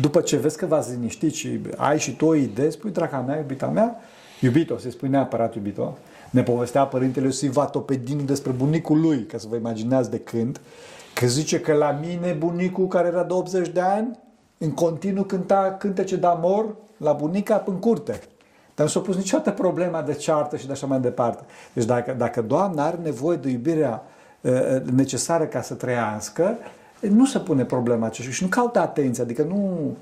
[0.00, 3.36] după ce vezi că v-ați liniștit și ai și tu o idee, spui, draca mea,
[3.36, 4.00] iubita mea,
[4.46, 5.98] iubito, se spui neapărat iubito,
[6.30, 10.60] ne povestea Părintele Iosif Vatopedinu despre bunicul lui, ca să vă imaginați de când,
[11.14, 14.18] că zice că la mine bunicul care era de 80 de ani,
[14.58, 18.20] în continuu cânta cântece de amor la bunica în curte.
[18.74, 21.44] Dar nu s-a pus niciodată problema de ceartă și de așa mai departe.
[21.72, 24.02] Deci dacă, dacă Doamna are nevoie de iubirea
[24.40, 24.52] uh,
[24.94, 26.56] necesară ca să trăiască,
[27.00, 29.96] nu se pune problema aceasta și nu caută atenție, adică nu...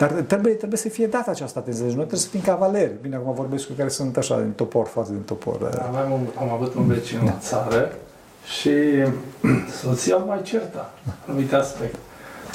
[0.00, 1.84] Dar trebuie, trebuie să fie dată această atenție.
[1.84, 2.92] Deci noi trebuie să fim cavaleri.
[3.00, 5.80] Bine, acum vorbesc cu care sunt așa, din topor, foarte din topor.
[5.88, 7.92] Aveam un, am avut un vecin în țară
[8.58, 8.70] și
[9.82, 10.92] soția mai certa,
[11.26, 11.94] anumite aspect.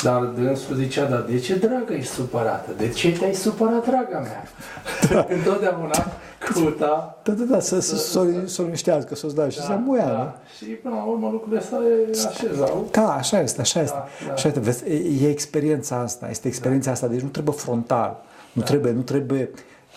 [0.03, 2.71] Dar dânsul zicea, dar de ce dragă ești supărată?
[2.77, 4.43] De ce te-ai supărat, draga mea?
[5.37, 6.05] Întotdeauna
[6.39, 9.79] căuta Da, da, da, să, să, să, să o liniștească, să o dea și să
[9.85, 10.33] muia, nu?
[10.57, 11.61] Și până la urmă lucrurile
[12.11, 12.87] se așezau.
[12.91, 13.95] Da, așa este, așa este.
[13.95, 14.33] Da, da.
[14.33, 14.59] Așa este.
[14.59, 19.01] Vezi, e, e experiența asta, este experiența asta, deci nu trebuie frontal, nu trebuie, nu
[19.01, 19.49] trebuie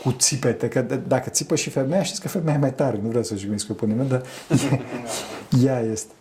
[0.02, 3.08] cu țipete, că d- dacă țipă și femeia, știți că femeia e mai tare, nu
[3.08, 4.22] vreau să jignesc pe nimeni, dar
[5.64, 6.12] ea este.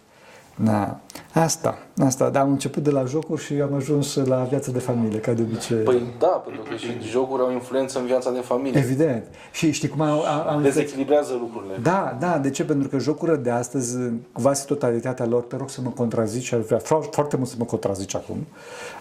[0.63, 0.99] Da.
[1.33, 5.19] Asta, asta, dar am început de la jocuri și am ajuns la viața de familie,
[5.19, 5.77] ca de obicei.
[5.77, 8.79] Păi da, pentru că și jocuri au influență în viața de familie.
[8.79, 9.23] Evident.
[9.51, 11.73] Și știi cum am, am, am Dezechilibrează lucrurile.
[11.81, 12.63] Da, da, de ce?
[12.63, 13.97] Pentru că jocurile de astăzi,
[14.31, 17.65] quasi totalitatea lor, te rog să mă contrazici, ar vrea fro- foarte mult să mă
[17.65, 18.37] contrazici acum,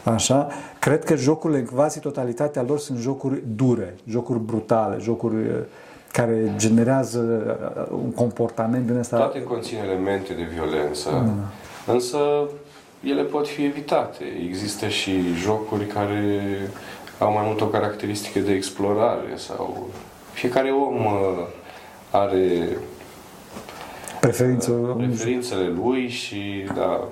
[0.04, 0.48] așa,
[0.78, 5.54] cred că jocurile în quasi totalitatea lor sunt jocuri dure, jocuri brutale, jocuri uh,
[6.16, 7.20] care generează
[7.76, 9.16] uh, un comportament din ăsta.
[9.16, 11.40] Toate conțin elemente de violență, Mm.
[11.94, 12.18] însă
[13.04, 14.24] ele pot fi evitate.
[14.48, 15.12] Există și
[15.42, 16.40] jocuri care
[17.18, 19.88] au mai mult o caracteristică de explorare sau
[20.32, 21.46] fiecare om uh,
[22.10, 22.68] are
[24.20, 24.70] Preferință.
[24.96, 27.04] preferințele lui și da,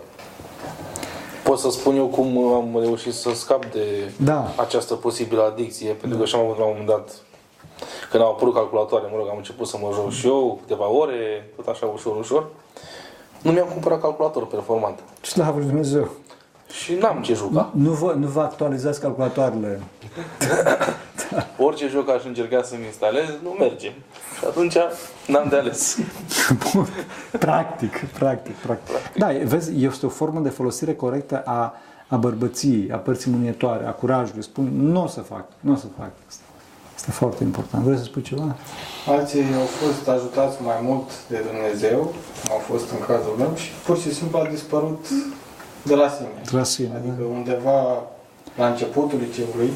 [1.42, 3.84] Pot să spun eu cum am reușit să scap de
[4.16, 4.52] Da.
[4.56, 7.10] această posibilă adicție, pentru că și am avut la un moment dat,
[8.14, 11.50] când au apărut calculatoare, mă rog, am început să mă joc și eu câteva ore,
[11.56, 12.46] tot așa ușor, ușor.
[13.42, 14.98] Nu mi-am cumpărat calculator performant.
[15.20, 16.08] Slavă lui Dumnezeu.
[16.82, 17.70] Și n-am ce juca.
[17.72, 19.80] Nu vă, nu vă actualizați calculatoarele.
[21.66, 23.92] Orice joc aș încerca să-mi instalez, nu merge.
[24.38, 24.76] Și atunci
[25.26, 25.98] n-am de ales.
[26.72, 26.88] Bun.
[27.38, 28.94] practic, practic, practic.
[29.16, 31.74] Da, e- vezi, este o formă de folosire corectă a,
[32.08, 34.42] a bărbăției, a părții mânietoare, a curajului.
[34.42, 36.43] Spun, nu o să fac, nu o să fac asta.
[37.08, 37.84] Este foarte important.
[37.84, 38.56] Vrei să spui ceva?
[39.08, 41.98] Alții au fost ajutați mai mult de Dumnezeu,
[42.40, 45.06] cum au fost în cazul meu, și pur și simplu a dispărut
[45.82, 46.28] de la sine.
[46.50, 47.26] De la sine, Adică da.
[47.38, 47.78] undeva
[48.56, 49.70] la începutul liceului,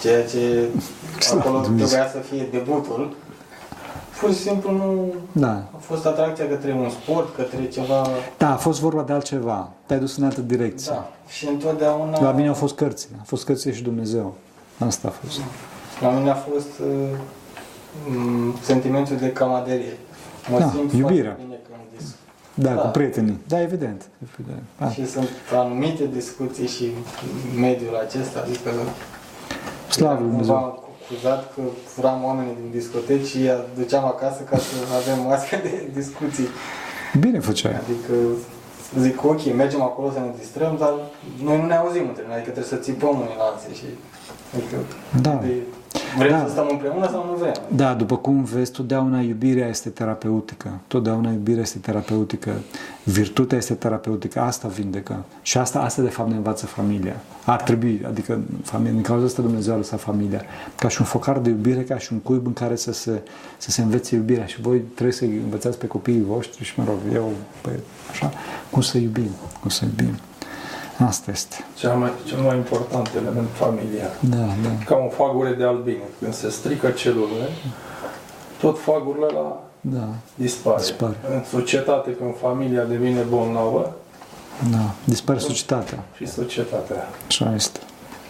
[0.00, 0.68] ceea ce
[1.38, 1.86] acolo Dumnezeu.
[1.86, 3.16] trebuia să fie debutul,
[4.20, 5.54] pur și simplu nu Da.
[5.76, 8.06] a fost atracția către un sport, către ceva...
[8.38, 9.68] Da, a fost vorba de altceva.
[9.86, 10.92] Te-ai dus în altă direcție.
[10.92, 11.10] Da.
[11.28, 12.20] Și întotdeauna...
[12.22, 13.16] La mine au fost cărțile.
[13.20, 14.34] A fost cărțile și Dumnezeu.
[14.86, 15.40] Asta a fost.
[16.00, 17.18] La mine a fost uh,
[18.08, 19.96] m, sentimentul de camaderie.
[20.50, 21.34] Mă Da, simt iubirea.
[21.36, 22.14] foarte bine când dis-
[22.54, 22.80] Da, Da.
[22.80, 23.38] cu prietenii.
[23.48, 24.02] Da, evident.
[24.30, 24.62] evident.
[24.78, 24.90] Da.
[24.90, 26.84] Și sunt anumite discuții și
[27.54, 28.70] în mediul acesta, adică
[29.90, 30.86] Slavă eram lui cumva Dumnezeu.
[31.06, 35.88] acuzat că furam oamenii din discoteci și îi aduceam acasă ca să avem astfel de
[36.00, 36.48] discuții.
[37.20, 37.72] Bine făceai.
[37.84, 38.14] Adică
[38.98, 40.92] zic, ok, mergem acolo să ne distrăm, dar
[41.42, 43.86] noi nu ne auzim între noi, adică trebuie să țipăm unii la alții și...
[44.56, 44.76] Adică,
[45.26, 45.34] Da.
[45.44, 45.52] de,
[46.18, 46.44] vrem Da.
[46.44, 47.52] să stăm împreună sau nu vrem?
[47.76, 50.68] Da, după cum vezi, totdeauna iubirea este terapeutică.
[50.86, 52.50] Totdeauna iubirea este terapeutică.
[53.02, 54.40] Virtutea este terapeutică.
[54.40, 55.24] Asta vindecă.
[55.42, 57.16] Și asta, asta de fapt ne învață familia.
[57.44, 60.42] Ar trebui, adică familia, din cauza asta Dumnezeu a lăsat familia.
[60.78, 63.22] Ca și un focar de iubire, ca și un cuib în care să se,
[63.58, 64.46] să se învețe iubirea.
[64.46, 67.30] Și voi trebuie să învățați pe copiii voștri și, mă rog, eu,
[67.60, 67.70] pe,
[68.10, 68.32] așa,
[68.70, 69.30] cum să iubim.
[69.60, 70.14] Cum să iubim.
[71.06, 71.56] Asta este.
[71.74, 74.10] Cel mai, cel mai important element familiar.
[74.20, 74.84] Da, da.
[74.84, 76.02] Ca un fagure de albine.
[76.20, 77.48] Când se strică celulele,
[78.60, 80.80] tot fagurile la Da, dispare.
[80.80, 81.16] Dispare.
[81.34, 83.92] În societate, când familia devine bolnavă,
[84.70, 84.90] da.
[85.04, 86.04] Dispare societatea.
[86.16, 87.08] și societatea.
[87.26, 87.80] Așa este.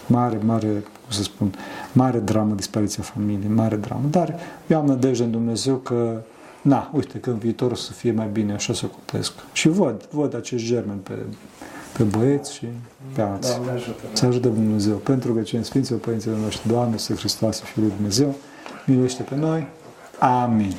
[0.07, 1.55] Mare, mare, cum să spun,
[1.93, 4.03] mare dramă dispariția familiei, mare dramă.
[4.11, 4.35] Dar
[4.67, 6.21] eu am nădejde în Dumnezeu că,
[6.63, 9.33] na, uite, că în viitor o să fie mai bine, așa să copesc.
[9.53, 11.13] Și văd, văd acest germen pe,
[11.97, 12.67] pe băieți și
[13.15, 13.55] pe alții.
[13.55, 14.03] Doamne ajută!
[14.13, 18.35] Să ajute Dumnezeu pentru că cei Sfinților Părinților noștri, Doamne, să Hristos, Fiul lui Dumnezeu,
[18.87, 19.67] miluiește pe noi.
[20.19, 20.75] Amin.